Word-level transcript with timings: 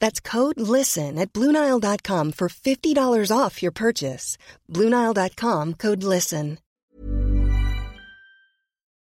That's 0.00 0.20
code 0.20 0.60
LISTEN 0.60 1.18
at 1.18 1.32
Bluenile.com 1.32 2.32
for 2.32 2.48
$50 2.48 3.30
off 3.30 3.62
your 3.62 3.72
purchase. 3.72 4.36
Bluenile.com 4.68 5.74
code 5.74 6.02
LISTEN. 6.02 6.58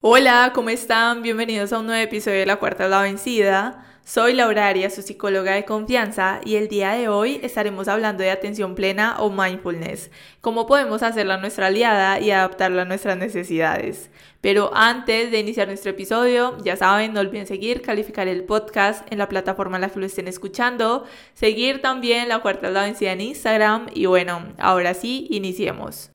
Hola, 0.00 0.52
¿cómo 0.54 0.70
están? 0.70 1.22
Bienvenidos 1.22 1.72
a 1.72 1.80
un 1.80 1.86
nuevo 1.86 2.00
episodio 2.00 2.38
de 2.38 2.46
La 2.46 2.60
Cuarta 2.60 2.84
es 2.84 2.90
la 2.90 3.02
Vencida. 3.02 3.84
Soy 4.08 4.32
Laura 4.32 4.68
Arias, 4.68 4.94
su 4.94 5.02
psicóloga 5.02 5.52
de 5.52 5.66
confianza, 5.66 6.40
y 6.42 6.54
el 6.54 6.68
día 6.68 6.92
de 6.92 7.08
hoy 7.08 7.40
estaremos 7.42 7.88
hablando 7.88 8.22
de 8.22 8.30
atención 8.30 8.74
plena 8.74 9.16
o 9.18 9.30
mindfulness, 9.30 10.10
cómo 10.40 10.66
podemos 10.66 11.02
hacerla 11.02 11.36
nuestra 11.36 11.66
aliada 11.66 12.18
y 12.18 12.30
adaptarla 12.30 12.82
a 12.82 12.84
nuestras 12.86 13.18
necesidades. 13.18 14.08
Pero 14.40 14.70
antes 14.72 15.30
de 15.30 15.40
iniciar 15.40 15.68
nuestro 15.68 15.90
episodio, 15.90 16.56
ya 16.64 16.74
saben, 16.78 17.12
no 17.12 17.20
olviden 17.20 17.46
seguir, 17.46 17.82
calificar 17.82 18.28
el 18.28 18.44
podcast 18.44 19.06
en 19.12 19.18
la 19.18 19.28
plataforma 19.28 19.76
en 19.76 19.82
la 19.82 19.90
que 19.90 20.00
lo 20.00 20.06
estén 20.06 20.26
escuchando, 20.26 21.04
seguir 21.34 21.82
también 21.82 22.30
La 22.30 22.38
Cuarta 22.38 22.70
la 22.70 22.84
Vencida 22.84 23.12
en 23.12 23.20
Instagram, 23.20 23.88
y 23.92 24.06
bueno, 24.06 24.54
ahora 24.56 24.94
sí, 24.94 25.26
iniciemos. 25.28 26.10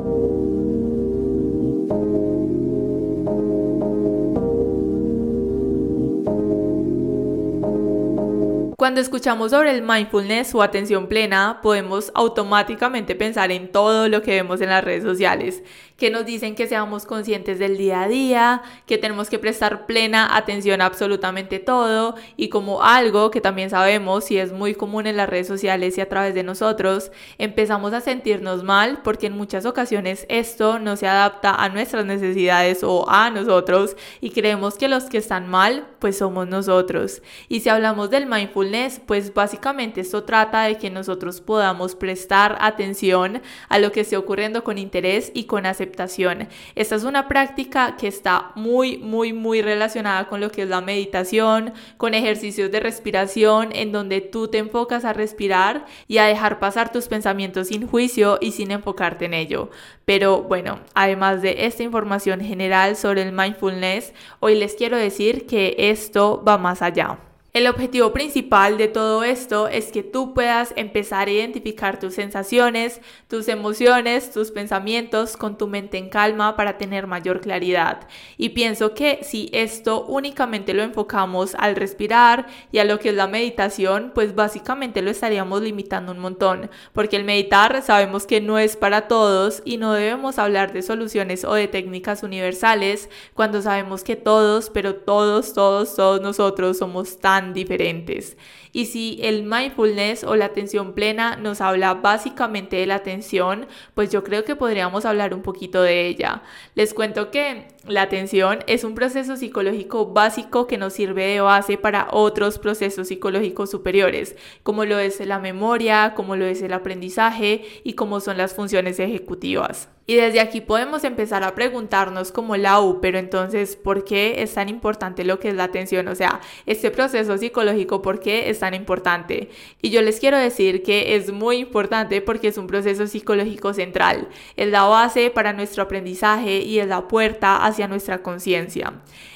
Cuando 8.84 9.00
escuchamos 9.00 9.52
sobre 9.52 9.72
el 9.72 9.82
mindfulness 9.82 10.54
o 10.54 10.62
atención 10.62 11.08
plena, 11.08 11.62
podemos 11.64 12.12
automáticamente 12.16 13.16
pensar 13.16 13.50
en 13.50 13.72
todo 13.72 14.10
lo 14.10 14.22
que 14.22 14.32
vemos 14.32 14.60
en 14.60 14.68
las 14.68 14.84
redes 14.84 15.04
sociales, 15.04 15.64
que 15.96 16.10
nos 16.10 16.26
dicen 16.26 16.54
que 16.54 16.68
seamos 16.68 17.06
conscientes 17.06 17.60
del 17.60 17.78
día 17.78 18.02
a 18.02 18.10
día, 18.10 18.62
que 18.86 18.98
tenemos 18.98 19.30
que 19.30 19.40
prestar 19.40 19.86
plena 19.86 20.36
atención 20.36 20.82
a 20.82 20.88
absolutamente 20.88 21.60
todo 21.60 22.16
y 22.36 22.50
como 22.50 22.84
algo 22.84 23.32
que 23.32 23.40
también 23.40 23.70
sabemos 23.70 24.30
y 24.32 24.38
es 24.38 24.52
muy 24.52 24.76
común 24.76 25.08
en 25.08 25.16
las 25.16 25.30
redes 25.30 25.48
sociales 25.48 25.98
y 25.98 26.02
a 26.02 26.10
través 26.10 26.36
de 26.36 26.44
nosotros, 26.44 27.14
empezamos 27.38 27.94
a 27.94 28.02
sentirnos 28.02 28.66
mal 28.66 29.00
porque 29.02 29.28
en 29.28 29.38
muchas 29.38 29.66
ocasiones 29.66 30.26
esto 30.28 30.78
no 30.80 30.98
se 30.98 31.08
adapta 31.08 31.56
a 31.56 31.70
nuestras 31.70 32.06
necesidades 32.06 32.84
o 32.84 33.10
a 33.10 33.30
nosotros 33.30 33.96
y 34.20 34.32
creemos 34.32 34.76
que 34.76 34.90
los 34.90 35.06
que 35.06 35.20
están 35.20 35.48
mal 35.48 35.88
pues 36.00 36.18
somos 36.18 36.50
nosotros. 36.50 37.22
Y 37.48 37.62
si 37.62 37.70
hablamos 37.70 38.10
del 38.10 38.26
mindfulness, 38.26 38.73
pues 39.06 39.34
básicamente 39.34 40.02
esto 40.02 40.24
trata 40.24 40.64
de 40.64 40.78
que 40.78 40.90
nosotros 40.90 41.42
podamos 41.42 41.96
prestar 41.96 42.58
atención 42.60 43.42
a 43.70 43.78
lo 43.78 43.92
que 43.92 44.02
esté 44.02 44.18
ocurriendo 44.18 44.64
con 44.64 44.80
interés 44.80 45.32
y 45.36 45.44
con 45.44 45.68
aceptación. 45.68 46.48
Esta 46.74 46.96
es 46.96 47.04
una 47.04 47.28
práctica 47.28 47.96
que 47.98 48.08
está 48.08 48.52
muy, 48.56 48.98
muy, 48.98 49.32
muy 49.32 49.62
relacionada 49.62 50.28
con 50.28 50.42
lo 50.42 50.50
que 50.50 50.64
es 50.64 50.70
la 50.70 50.82
meditación, 50.82 51.74
con 51.98 52.16
ejercicios 52.16 52.72
de 52.72 52.80
respiración 52.80 53.70
en 53.74 53.92
donde 53.92 54.22
tú 54.22 54.48
te 54.48 54.58
enfocas 54.58 55.06
a 55.06 55.14
respirar 55.14 55.86
y 56.08 56.18
a 56.18 56.26
dejar 56.26 56.60
pasar 56.60 56.92
tus 56.92 57.08
pensamientos 57.08 57.68
sin 57.68 57.88
juicio 57.88 58.40
y 58.42 58.54
sin 58.54 58.72
enfocarte 58.72 59.26
en 59.26 59.36
ello. 59.36 59.70
Pero 60.06 60.42
bueno, 60.42 60.80
además 60.96 61.44
de 61.44 61.66
esta 61.66 61.84
información 61.84 62.42
general 62.42 62.96
sobre 62.96 63.22
el 63.22 63.34
mindfulness, 63.34 64.14
hoy 64.40 64.56
les 64.56 64.74
quiero 64.74 64.98
decir 64.98 65.46
que 65.46 65.76
esto 65.78 66.44
va 66.44 66.58
más 66.58 66.82
allá. 66.82 67.20
El 67.56 67.68
objetivo 67.68 68.14
principal 68.14 68.80
de 68.80 68.88
todo 68.88 69.24
esto 69.24 69.68
es 69.68 69.92
que 69.92 70.02
tú 70.02 70.34
puedas 70.34 70.74
empezar 70.76 71.28
a 71.28 71.32
identificar 71.32 72.00
tus 72.00 72.16
sensaciones, 72.16 73.00
tus 73.28 73.48
emociones, 73.48 74.32
tus 74.32 74.50
pensamientos 74.50 75.38
con 75.38 75.56
tu 75.56 75.68
mente 75.68 76.00
en 76.00 76.10
calma 76.10 76.56
para 76.56 76.80
tener 76.80 77.06
mayor 77.06 77.42
claridad. 77.42 78.08
Y 78.38 78.50
pienso 78.50 78.96
que 78.96 79.20
si 79.22 79.52
esto 79.54 80.04
únicamente 80.06 80.74
lo 80.74 80.82
enfocamos 80.82 81.54
al 81.60 81.76
respirar 81.76 82.48
y 82.72 82.80
a 82.80 82.86
lo 82.86 82.98
que 82.98 83.10
es 83.10 83.16
la 83.16 83.28
meditación, 83.28 84.14
pues 84.16 84.34
básicamente 84.34 85.04
lo 85.04 85.12
estaríamos 85.12 85.62
limitando 85.62 86.12
un 86.12 86.18
montón, 86.18 86.72
porque 86.92 87.18
el 87.18 87.24
meditar 87.24 87.84
sabemos 87.84 88.26
que 88.26 88.42
no 88.42 88.58
es 88.58 88.76
para 88.76 89.08
todos 89.08 89.62
y 89.64 89.78
no 89.78 89.94
debemos 89.94 90.40
hablar 90.40 90.74
de 90.74 90.82
soluciones 90.82 91.46
o 91.46 91.54
de 91.54 91.68
técnicas 91.68 92.24
universales 92.24 93.12
cuando 93.36 93.62
sabemos 93.62 94.04
que 94.04 94.16
todos, 94.16 94.72
pero 94.72 94.96
todos, 94.96 95.54
todos, 95.54 95.96
todos 95.96 96.20
nosotros 96.20 96.80
somos 96.80 97.20
tan 97.20 97.43
diferentes. 97.52 98.38
Y 98.72 98.86
si 98.86 99.20
el 99.22 99.44
mindfulness 99.44 100.24
o 100.24 100.36
la 100.36 100.46
atención 100.46 100.94
plena 100.94 101.36
nos 101.36 101.60
habla 101.60 101.96
básicamente 101.96 102.78
de 102.78 102.86
la 102.86 102.96
atención, 102.96 103.68
pues 103.96 104.12
yo 104.12 104.24
creo 104.24 104.46
que 104.46 104.56
podríamos 104.56 105.04
hablar 105.04 105.34
un 105.34 105.42
poquito 105.42 105.82
de 105.82 106.08
ella. 106.08 106.44
Les 106.76 106.94
cuento 106.94 107.32
que 107.32 107.73
la 107.88 108.04
atención 108.04 108.60
es 108.68 108.84
un 108.84 108.96
proceso 108.96 109.36
psicológico 109.36 110.08
básico 110.08 110.68
que 110.68 110.78
nos 110.78 110.94
sirve 110.94 111.26
de 111.26 111.42
base 111.42 111.78
para 111.78 112.08
otros 112.12 112.58
procesos 112.58 113.10
psicológicos 113.10 113.72
superiores, 113.72 114.36
como 114.64 114.86
lo 114.86 115.00
es 115.00 115.20
la 115.26 115.40
memoria, 115.40 116.14
como 116.16 116.36
lo 116.36 116.46
es 116.46 116.62
el 116.62 116.74
aprendizaje 116.74 117.66
y 117.84 117.94
como 117.94 118.22
son 118.22 118.38
las 118.38 118.54
funciones 118.54 119.00
ejecutivas. 119.00 119.90
Y 120.06 120.16
desde 120.16 120.42
aquí 120.42 120.60
podemos 120.60 121.06
empezar 121.06 121.44
a 121.46 121.56
preguntarnos 121.56 122.34
como 122.34 122.58
la 122.58 122.82
U, 122.82 123.00
pero 123.00 123.18
entonces, 123.18 123.78
¿por 123.78 124.04
qué 124.04 124.44
es 124.44 124.54
tan 124.54 124.68
importante 124.68 125.24
lo 125.24 125.40
que 125.40 125.48
es 125.48 125.56
la 125.56 125.64
atención? 125.64 126.10
O 126.10 126.16
sea, 126.16 126.42
este 126.66 126.92
proceso 126.92 127.38
psicológico, 127.38 128.02
¿por 128.02 128.20
qué 128.20 128.50
es 128.50 128.60
tan 128.60 128.74
importante? 128.74 129.50
Y 129.82 129.92
yo 129.92 130.02
les 130.02 130.20
quiero 130.20 130.38
decir 130.38 130.84
que 130.84 131.16
es 131.16 131.32
muy 131.32 131.58
importante 131.58 132.20
porque 132.20 132.50
es 132.50 132.58
un 132.58 132.68
proceso 132.68 133.08
psicológico 133.08 133.74
central. 133.74 134.28
Es 134.58 134.68
la 134.68 134.84
base 134.84 135.30
para 135.30 135.54
nuestro 135.54 135.84
aprendizaje 135.84 136.58
y 136.58 136.80
es 136.80 136.88
la 136.88 137.08
puerta 137.08 137.66
hacia 137.74 137.88
nuestra 137.88 138.22
conciencia. 138.22 138.94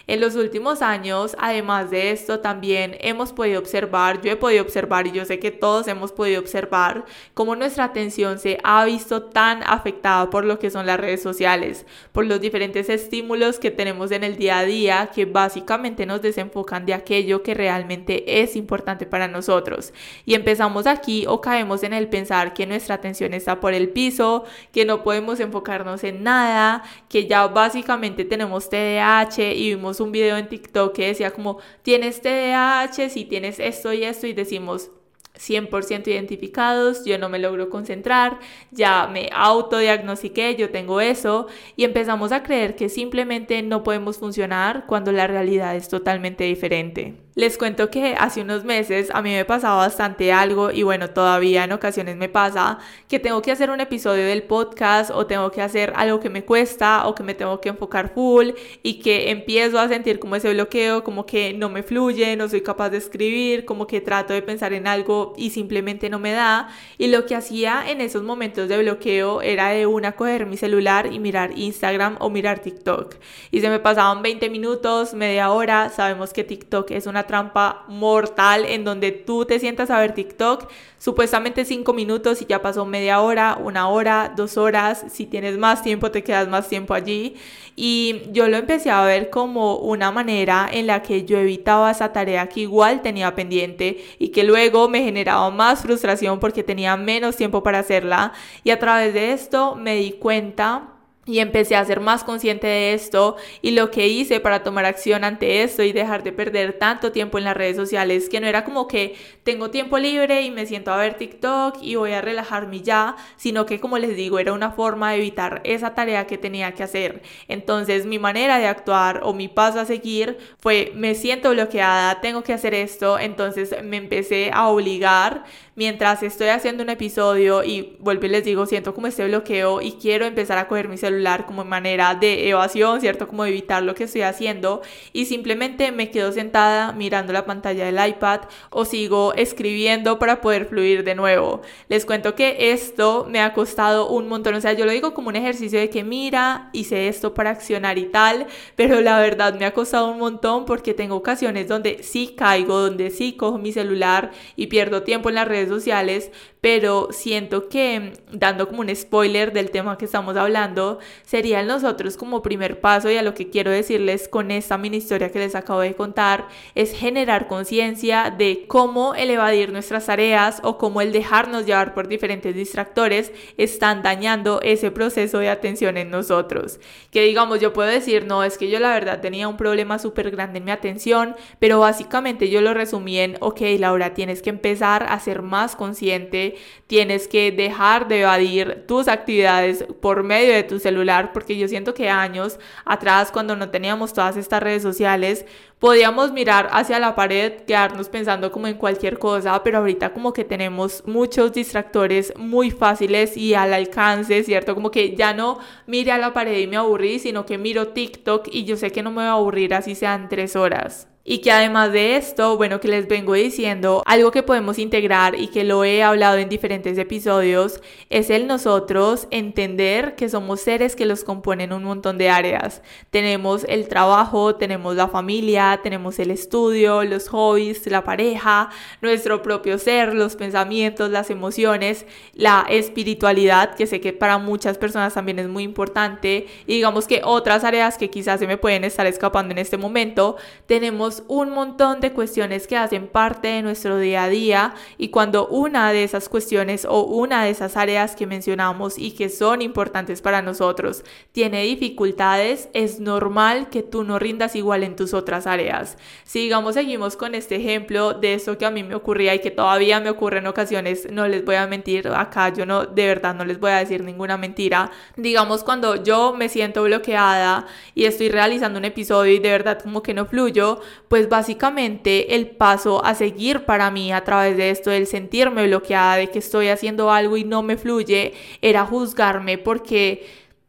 En 0.08 0.22
los 0.22 0.36
últimos 0.36 0.82
años, 0.82 1.36
además 1.38 1.92
de 1.92 2.12
esto, 2.12 2.40
también 2.40 2.96
hemos 3.02 3.34
podido 3.34 3.60
observar, 3.60 4.22
yo 4.22 4.32
he 4.32 4.38
podido 4.38 4.64
observar 4.64 5.06
y 5.06 5.12
yo 5.12 5.26
sé 5.26 5.38
que 5.38 5.52
todos 5.52 5.90
hemos 5.90 6.14
podido 6.14 6.40
observar 6.40 7.04
cómo 7.34 7.58
nuestra 7.58 7.84
atención 7.84 8.40
se 8.40 8.58
ha 8.64 8.86
visto 8.86 9.24
tan 9.24 9.64
afectada 9.64 10.30
por 10.30 10.46
lo 10.46 10.60
que 10.60 10.70
son 10.70 10.86
las 10.86 10.98
redes 10.98 11.22
sociales, 11.22 11.86
por 12.14 12.26
los 12.26 12.40
diferentes 12.40 12.88
estímulos 12.88 13.60
que 13.60 13.70
tenemos 13.70 14.12
en 14.12 14.24
el 14.24 14.38
día 14.38 14.60
a 14.60 14.64
día 14.66 15.12
que 15.14 15.26
básicamente 15.26 16.06
nos 16.06 16.22
desenfocan 16.22 16.86
de 16.86 16.94
aquello 16.94 17.44
que 17.44 17.54
realmente 17.54 18.42
es 18.42 18.56
importante 18.56 19.08
para 19.08 19.28
nosotros. 19.28 19.94
Y 20.26 20.36
empezamos 20.36 20.88
aquí 20.88 21.26
o 21.28 21.42
caemos 21.42 21.84
en 21.84 21.92
el 21.92 22.08
pensar 22.08 22.54
que 22.54 22.66
nuestra 22.66 22.96
atención 22.96 23.34
está 23.34 23.60
por 23.60 23.74
el 23.74 23.90
piso, 23.90 24.46
que 24.72 24.86
no 24.86 25.04
podemos 25.04 25.42
enfocarnos 25.42 26.06
en 26.06 26.24
nada, 26.24 26.84
que 27.10 27.28
ya 27.28 27.46
básicamente 27.48 28.24
tenemos 28.24 28.70
TDAH 28.70 29.52
y 29.54 29.76
vimos 29.76 29.97
un 30.00 30.12
video 30.12 30.38
en 30.38 30.50
TikTok 30.50 30.96
que 30.96 31.08
decía 31.08 31.32
como, 31.32 31.60
tienes 31.82 32.22
TDAH, 32.22 33.10
si 33.10 33.26
tienes 33.26 33.60
esto 33.60 33.94
y 33.94 34.04
esto, 34.04 34.28
y 34.28 34.34
decimos, 34.34 34.92
100% 35.38 36.08
identificados, 36.08 37.06
yo 37.06 37.18
no 37.18 37.30
me 37.30 37.40
logro 37.40 37.70
concentrar, 37.70 38.40
ya 38.72 39.08
me 39.08 39.30
autodiagnostiqué, 39.32 40.56
yo 40.56 40.72
tengo 40.72 41.02
eso 41.02 41.48
y 41.76 41.84
empezamos 41.84 42.32
a 42.32 42.44
creer 42.44 42.76
que 42.76 42.90
simplemente 42.90 43.62
no 43.62 43.84
podemos 43.84 44.18
funcionar 44.18 44.86
cuando 44.88 45.12
la 45.12 45.28
realidad 45.28 45.76
es 45.76 45.90
totalmente 45.90 46.44
diferente. 46.44 47.27
Les 47.38 47.56
cuento 47.56 47.92
que 47.92 48.16
hace 48.18 48.42
unos 48.42 48.64
meses 48.64 49.12
a 49.14 49.22
mí 49.22 49.30
me 49.30 49.46
pasaba 49.46 49.78
bastante 49.78 50.34
algo 50.34 50.72
y 50.72 50.82
bueno, 50.82 51.12
todavía 51.12 51.66
en 51.66 51.72
ocasiones 51.72 52.18
me 52.18 52.30
pasa 52.30 52.80
que 53.08 53.20
tengo 53.20 53.44
que 53.44 53.52
hacer 53.52 53.70
un 53.70 53.80
episodio 53.80 54.26
del 54.26 54.42
podcast 54.42 55.12
o 55.14 55.28
tengo 55.28 55.52
que 55.52 55.62
hacer 55.62 55.94
algo 55.96 56.20
que 56.20 56.32
me 56.32 56.44
cuesta 56.46 57.08
o 57.08 57.14
que 57.14 57.22
me 57.22 57.36
tengo 57.36 57.62
que 57.62 57.70
enfocar 57.70 58.12
full 58.12 58.54
y 58.82 59.02
que 59.02 59.30
empiezo 59.30 59.78
a 59.78 59.88
sentir 59.88 60.18
como 60.18 60.36
ese 60.36 60.52
bloqueo, 60.52 61.04
como 61.04 61.28
que 61.28 61.54
no 61.54 61.70
me 61.70 61.84
fluye, 61.84 62.36
no 62.36 62.50
soy 62.50 62.62
capaz 62.62 62.90
de 62.90 62.98
escribir, 62.98 63.66
como 63.66 63.86
que 63.86 64.02
trato 64.02 64.34
de 64.34 64.42
pensar 64.42 64.74
en 64.74 64.88
algo 64.88 65.34
y 65.38 65.52
simplemente 65.52 66.10
no 66.10 66.18
me 66.18 66.32
da. 66.32 66.70
Y 66.98 67.06
lo 67.06 67.28
que 67.28 67.36
hacía 67.36 67.84
en 67.88 68.02
esos 68.02 68.24
momentos 68.24 68.68
de 68.68 68.80
bloqueo 68.80 69.44
era 69.44 69.70
de 69.70 69.86
una 69.86 70.14
coger 70.14 70.48
mi 70.48 70.58
celular 70.58 71.14
y 71.14 71.20
mirar 71.20 71.52
Instagram 71.56 72.16
o 72.20 72.32
mirar 72.32 72.64
TikTok. 72.64 73.14
Y 73.52 73.62
se 73.62 73.70
me 73.70 73.78
pasaban 73.78 74.24
20 74.24 74.50
minutos, 74.50 75.14
media 75.14 75.52
hora, 75.52 75.90
sabemos 75.90 76.34
que 76.34 76.44
TikTok 76.44 76.90
es 76.90 77.06
una 77.06 77.27
trampa 77.28 77.84
mortal 77.88 78.66
en 78.66 78.84
donde 78.84 79.12
tú 79.12 79.46
te 79.46 79.60
sientas 79.60 79.90
a 79.90 80.00
ver 80.00 80.14
TikTok, 80.14 80.70
supuestamente 80.98 81.66
cinco 81.66 81.94
minutos 81.94 82.42
y 82.42 82.46
ya 82.46 82.62
pasó 82.62 82.86
media 82.86 83.22
hora, 83.22 83.58
una 83.62 83.90
hora, 83.90 84.34
dos 84.36 84.58
horas, 84.58 85.06
si 85.12 85.26
tienes 85.26 85.58
más 85.58 85.84
tiempo 85.84 86.10
te 86.12 86.24
quedas 86.24 86.48
más 86.48 86.68
tiempo 86.68 86.94
allí. 86.94 87.36
Y 87.76 88.24
yo 88.32 88.48
lo 88.48 88.58
empecé 88.58 88.90
a 88.90 89.04
ver 89.06 89.30
como 89.30 89.78
una 89.78 90.12
manera 90.12 90.68
en 90.72 90.88
la 90.88 91.04
que 91.04 91.26
yo 91.26 91.38
evitaba 91.38 91.92
esa 91.92 92.12
tarea 92.12 92.50
que 92.50 92.62
igual 92.62 93.02
tenía 93.02 93.36
pendiente 93.36 94.04
y 94.18 94.30
que 94.30 94.44
luego 94.44 94.90
me 94.90 95.04
generaba 95.04 95.50
más 95.52 95.82
frustración 95.84 96.40
porque 96.40 96.64
tenía 96.64 96.98
menos 96.98 97.36
tiempo 97.36 97.62
para 97.62 97.80
hacerla. 97.80 98.34
Y 98.64 98.72
a 98.72 98.80
través 98.80 99.14
de 99.14 99.34
esto 99.34 99.76
me 99.76 99.96
di 99.96 100.14
cuenta 100.14 100.97
y 101.28 101.40
empecé 101.40 101.76
a 101.76 101.86
ser 101.86 102.00
más 102.00 102.24
consciente 102.24 102.66
de 102.66 102.94
esto 102.94 103.36
y 103.62 103.72
lo 103.72 103.92
que 103.92 104.08
hice 104.08 104.40
para 104.40 104.64
tomar 104.64 104.86
acción 104.86 105.24
ante 105.24 105.62
esto 105.62 105.84
y 105.84 105.92
dejar 105.92 106.24
de 106.24 106.32
perder 106.32 106.74
tanto 106.74 107.12
tiempo 107.12 107.38
en 107.38 107.44
las 107.44 107.56
redes 107.56 107.76
sociales, 107.76 108.30
que 108.30 108.40
no 108.40 108.48
era 108.48 108.64
como 108.64 108.88
que 108.88 109.16
tengo 109.44 109.70
tiempo 109.70 110.00
libre 110.00 110.42
y 110.42 110.52
me 110.52 110.66
siento 110.66 110.92
a 110.92 110.98
ver 110.98 111.16
TikTok 111.16 111.78
y 111.82 111.96
voy 111.96 112.14
a 112.14 112.22
relajarme 112.22 112.82
ya, 112.82 113.16
sino 113.36 113.66
que 113.66 113.80
como 113.80 113.98
les 113.98 114.16
digo, 114.16 114.40
era 114.40 114.54
una 114.54 114.72
forma 114.72 115.12
de 115.12 115.18
evitar 115.18 115.62
esa 115.66 115.94
tarea 115.94 116.26
que 116.26 116.38
tenía 116.38 116.74
que 116.74 116.84
hacer. 116.84 117.22
Entonces 117.48 118.06
mi 118.06 118.20
manera 118.20 118.58
de 118.58 118.68
actuar 118.68 119.22
o 119.24 119.34
mi 119.34 119.50
paso 119.50 119.80
a 119.80 119.86
seguir 119.86 120.38
fue 120.60 120.94
me 120.96 121.14
siento 121.14 121.52
bloqueada, 121.52 122.22
tengo 122.22 122.44
que 122.44 122.54
hacer 122.54 122.74
esto, 122.74 123.20
entonces 123.20 123.76
me 123.84 123.98
empecé 123.98 124.50
a 124.54 124.68
obligar 124.68 125.44
mientras 125.78 126.24
estoy 126.24 126.48
haciendo 126.48 126.82
un 126.82 126.90
episodio 126.90 127.64
y 127.64 127.96
vuelvo 128.00 128.26
y 128.26 128.30
les 128.30 128.44
digo, 128.44 128.66
siento 128.66 128.96
como 128.96 129.06
este 129.06 129.26
bloqueo 129.28 129.80
y 129.80 129.92
quiero 129.94 130.26
empezar 130.26 130.58
a 130.58 130.68
coger 130.68 130.90
mi 130.90 130.98
celular 130.98 131.46
como 131.46 131.64
manera 131.64 132.16
de 132.16 132.50
evasión, 132.50 133.00
¿cierto? 133.00 133.28
Como 133.28 133.46
evitar 133.46 133.84
lo 133.84 133.94
que 133.94 134.06
estoy 134.06 134.24
haciendo 134.24 134.82
y 135.14 135.26
simplemente 135.26 135.92
me 135.92 136.10
quedo 136.10 136.32
sentada 136.32 136.94
mirando 136.94 137.32
la 137.32 137.46
pantalla 137.46 137.86
del 137.86 138.10
iPad 138.10 138.42
o 138.72 138.86
sigo 138.86 139.36
escribiendo 139.36 140.18
para 140.18 140.42
poder 140.42 140.66
fluir 140.66 141.04
de 141.04 141.14
nuevo. 141.14 141.62
Les 141.90 142.08
cuento 142.08 142.34
que 142.34 142.72
esto 142.72 143.28
me 143.30 143.40
ha 143.40 143.54
costado 143.54 144.10
un 144.10 144.28
montón, 144.28 144.56
o 144.56 144.62
sea, 144.62 144.74
yo 144.74 144.86
lo 144.86 144.92
digo 144.92 145.14
como 145.14 145.30
un 145.30 145.36
ejercicio 145.36 145.80
de 145.80 145.92
que 145.92 146.04
mira, 146.04 146.72
hice 146.74 147.08
esto 147.08 147.36
para 147.36 147.52
accionar 147.52 148.00
y 148.00 148.06
tal, 148.06 148.48
pero 148.76 149.00
la 149.00 149.20
verdad 149.20 149.54
me 149.54 149.66
ha 149.66 149.76
costado 149.76 150.10
un 150.10 150.18
montón 150.18 150.66
porque 150.66 150.96
tengo 150.96 151.16
ocasiones 151.16 151.68
donde 151.68 152.02
sí 152.02 152.34
caigo, 152.36 152.80
donde 152.80 153.12
sí 153.12 153.34
cojo 153.34 153.60
mi 153.60 153.72
celular 153.72 154.32
y 154.56 154.66
pierdo 154.68 155.04
tiempo 155.04 155.30
en 155.30 155.36
las 155.36 155.48
redes 155.48 155.67
sociales, 155.70 156.32
pero 156.62 157.10
siento 157.12 157.70
que 157.70 158.14
dando 158.32 158.68
como 158.68 158.82
un 158.82 158.96
spoiler 158.96 159.54
del 159.54 159.72
tema 159.72 159.98
que 159.98 160.06
estamos 160.06 160.36
hablando, 160.36 161.00
sería 161.24 161.64
nosotros 161.64 162.18
como 162.18 162.42
primer 162.42 162.82
paso 162.82 163.10
y 163.10 163.18
a 163.18 163.24
lo 163.24 163.34
que 163.34 163.50
quiero 163.50 163.72
decirles 163.72 164.28
con 164.28 164.52
esta 164.52 164.78
mini 164.78 164.98
historia 164.98 165.32
que 165.32 165.40
les 165.40 165.56
acabo 165.56 165.80
de 165.80 165.96
contar, 165.96 166.48
es 166.76 166.94
generar 166.94 167.48
conciencia 167.48 168.34
de 168.36 168.66
cómo 168.68 169.16
el 169.16 169.30
evadir 169.30 169.72
nuestras 169.72 170.06
tareas 170.06 170.60
o 170.64 170.78
cómo 170.78 171.02
el 171.02 171.12
dejarnos 171.12 171.66
llevar 171.66 171.94
por 171.94 172.08
diferentes 172.08 172.56
distractores 172.56 173.32
están 173.58 174.04
dañando 174.04 174.60
ese 174.62 174.92
proceso 174.92 175.40
de 175.40 175.50
atención 175.50 175.98
en 175.98 176.10
nosotros. 176.10 176.80
Que 177.12 177.24
digamos, 177.24 177.60
yo 177.60 177.74
puedo 177.74 177.90
decir, 177.90 178.26
no, 178.26 178.44
es 178.44 178.58
que 178.58 178.70
yo 178.70 178.80
la 178.80 178.94
verdad 178.94 179.22
tenía 179.22 179.48
un 179.48 179.58
problema 179.58 180.00
súper 180.00 180.32
grande 180.32 180.60
en 180.60 180.66
mi 180.66 180.72
atención, 180.72 181.36
pero 181.60 181.80
básicamente 181.80 182.50
yo 182.50 182.62
lo 182.62 182.74
resumí 182.74 183.20
en, 183.20 183.38
ok, 183.40 183.62
Laura, 183.80 184.14
tienes 184.14 184.42
que 184.42 184.50
empezar 184.50 185.06
a 185.08 185.20
ser 185.20 185.42
más 185.42 185.57
consciente 185.76 186.56
tienes 186.88 187.28
que 187.28 187.52
dejar 187.52 188.08
de 188.08 188.22
evadir 188.22 188.86
tus 188.88 189.08
actividades 189.08 189.84
por 190.02 190.24
medio 190.24 190.54
de 190.54 190.64
tu 190.64 190.80
celular, 190.80 191.34
porque 191.34 191.58
yo 191.58 191.68
siento 191.68 191.94
que 191.94 192.10
años 192.10 192.60
atrás, 192.86 193.32
cuando 193.32 193.56
no 193.56 193.70
teníamos 193.70 194.14
todas 194.14 194.38
estas 194.38 194.62
redes 194.62 194.84
sociales, 194.84 195.46
podíamos 195.80 196.32
mirar 196.32 196.70
hacia 196.72 197.00
la 197.00 197.16
pared, 197.16 197.62
quedarnos 197.68 198.10
pensando 198.10 198.52
como 198.52 198.68
en 198.68 198.78
cualquier 198.78 199.20
cosa, 199.20 199.62
pero 199.64 199.80
ahorita 199.80 200.14
como 200.14 200.34
que 200.34 200.44
tenemos 200.44 201.04
muchos 201.06 201.54
distractores 201.54 202.34
muy 202.38 202.72
fáciles 202.72 203.38
y 203.38 203.54
al 203.54 203.74
alcance, 203.74 204.44
¿cierto? 204.44 204.76
Como 204.76 204.92
que 204.92 205.16
ya 205.16 205.34
no 205.34 205.60
mire 205.86 206.12
a 206.12 206.18
la 206.18 206.34
pared 206.34 206.58
y 206.60 206.68
me 206.68 206.78
aburrí, 206.78 207.20
sino 207.20 207.46
que 207.46 207.58
miro 207.58 207.90
TikTok 207.90 208.48
y 208.52 208.64
yo 208.66 208.78
sé 208.78 208.92
que 208.92 209.04
no 209.04 209.12
me 209.12 209.24
va 209.24 209.30
a 209.30 209.34
aburrir 209.34 209.74
así 209.74 209.96
sean 209.96 210.30
tres 210.30 210.56
horas. 210.56 211.08
Y 211.30 211.40
que 211.40 211.52
además 211.52 211.92
de 211.92 212.16
esto, 212.16 212.56
bueno, 212.56 212.80
que 212.80 212.88
les 212.88 213.06
vengo 213.10 213.34
diciendo, 213.34 214.02
algo 214.06 214.32
que 214.32 214.44
podemos 214.44 214.80
integrar 214.80 215.36
y 215.36 215.48
que 215.48 215.66
lo 215.66 215.84
he 215.84 216.02
hablado 216.02 216.38
en 216.38 216.48
diferentes 216.48 216.98
episodios, 216.98 217.82
es 218.10 218.30
el 218.30 218.48
nosotros 218.48 219.28
entender 219.30 220.16
que 220.16 220.30
somos 220.30 220.62
seres 220.62 220.96
que 220.96 221.06
los 221.06 221.26
componen 221.26 221.74
un 221.74 221.84
montón 221.84 222.18
de 222.18 222.30
áreas. 222.30 222.82
Tenemos 223.10 223.66
el 223.68 223.90
trabajo, 223.90 224.56
tenemos 224.56 224.96
la 224.96 225.10
familia, 225.10 225.82
tenemos 225.84 226.18
el 226.20 226.32
estudio, 226.32 227.04
los 227.04 227.28
hobbies, 227.28 227.86
la 227.88 228.06
pareja, 228.06 228.70
nuestro 229.02 229.42
propio 229.42 229.80
ser, 229.80 230.14
los 230.14 230.38
pensamientos, 230.38 231.10
las 231.10 231.30
emociones, 231.30 232.06
la 232.36 232.66
espiritualidad, 232.70 233.76
que 233.76 233.86
sé 233.86 234.00
que 234.00 234.14
para 234.14 234.38
muchas 234.38 234.78
personas 234.78 235.16
también 235.16 235.40
es 235.40 235.50
muy 235.50 235.64
importante, 235.64 236.48
y 236.68 236.76
digamos 236.76 237.06
que 237.06 237.20
otras 237.26 237.66
áreas 237.66 237.98
que 237.98 238.10
quizás 238.10 238.40
se 238.40 238.48
me 238.48 238.56
pueden 238.56 238.86
estar 238.86 239.06
escapando 239.06 239.52
en 239.52 239.58
este 239.58 239.76
momento, 239.76 240.38
tenemos 240.68 241.17
un 241.28 241.50
montón 241.50 242.00
de 242.00 242.14
cuestiones 242.14 242.68
que 242.68 242.78
hacen 242.78 243.08
parte 243.08 243.48
de 243.48 243.62
nuestro 243.62 243.98
día 243.98 244.24
a 244.24 244.30
día 244.30 244.74
y 244.98 245.10
cuando 245.10 245.48
una 245.48 245.92
de 245.92 246.04
esas 246.04 246.30
cuestiones 246.30 246.86
o 246.86 247.02
una 247.02 247.44
de 247.44 247.50
esas 247.50 247.78
áreas 247.78 248.16
que 248.16 248.28
mencionamos 248.28 248.98
y 248.98 249.12
que 249.12 249.30
son 249.30 249.62
importantes 249.62 250.22
para 250.22 250.42
nosotros 250.42 251.04
tiene 251.32 251.64
dificultades, 251.64 252.70
es 252.74 253.00
normal 253.00 253.70
que 253.70 253.84
tú 253.84 254.04
no 254.04 254.20
rindas 254.20 254.56
igual 254.56 254.84
en 254.84 254.96
tus 254.96 255.14
otras 255.14 255.48
áreas. 255.48 255.98
Si 256.24 256.40
digamos 256.40 256.76
seguimos 256.76 257.16
con 257.16 257.36
este 257.36 257.56
ejemplo 257.56 258.14
de 258.14 258.34
eso 258.34 258.58
que 258.58 258.66
a 258.66 258.72
mí 258.72 258.84
me 258.84 258.96
ocurría 258.96 259.36
y 259.36 259.40
que 259.40 259.52
todavía 259.52 260.00
me 260.00 260.10
ocurre 260.10 260.40
en 260.40 260.48
ocasiones, 260.48 261.08
no 261.12 261.28
les 261.28 261.44
voy 261.44 261.56
a 261.56 261.68
mentir, 261.68 262.08
acá 262.08 262.50
yo 262.50 262.66
no, 262.66 262.86
de 262.86 263.08
verdad 263.08 263.36
no 263.36 263.46
les 263.46 263.60
voy 263.60 263.72
a 263.72 263.78
decir 263.78 264.04
ninguna 264.04 264.38
mentira. 264.38 264.92
Digamos 265.16 265.64
cuando 265.64 266.04
yo 266.04 266.34
me 266.34 266.50
siento 266.50 266.84
bloqueada 266.84 267.68
y 267.96 268.06
estoy 268.06 268.30
realizando 268.30 268.80
un 268.80 268.86
episodio 268.86 269.34
y 269.34 269.40
de 269.40 269.50
verdad 269.50 269.80
como 269.82 270.04
que 270.04 270.14
no 270.14 270.26
fluyo, 270.26 270.80
pues 271.08 271.30
básicamente 271.30 272.36
el 272.36 272.48
paso 272.48 273.04
a 273.06 273.16
seguir 273.16 273.66
para 273.66 273.92
mí 273.92 274.12
a 274.12 274.24
través 274.24 274.58
de 274.58 274.70
esto, 274.70 274.92
el 274.92 275.08
sentirme 275.08 275.68
bloqueada, 275.68 276.16
de 276.16 276.30
que 276.30 276.40
estoy 276.40 276.68
haciendo 276.68 277.12
algo 277.12 277.38
y 277.38 277.44
no 277.44 277.64
me 277.64 277.78
fluye, 277.78 278.34
era 278.62 278.86
juzgarme 278.86 279.58
porque 279.58 280.26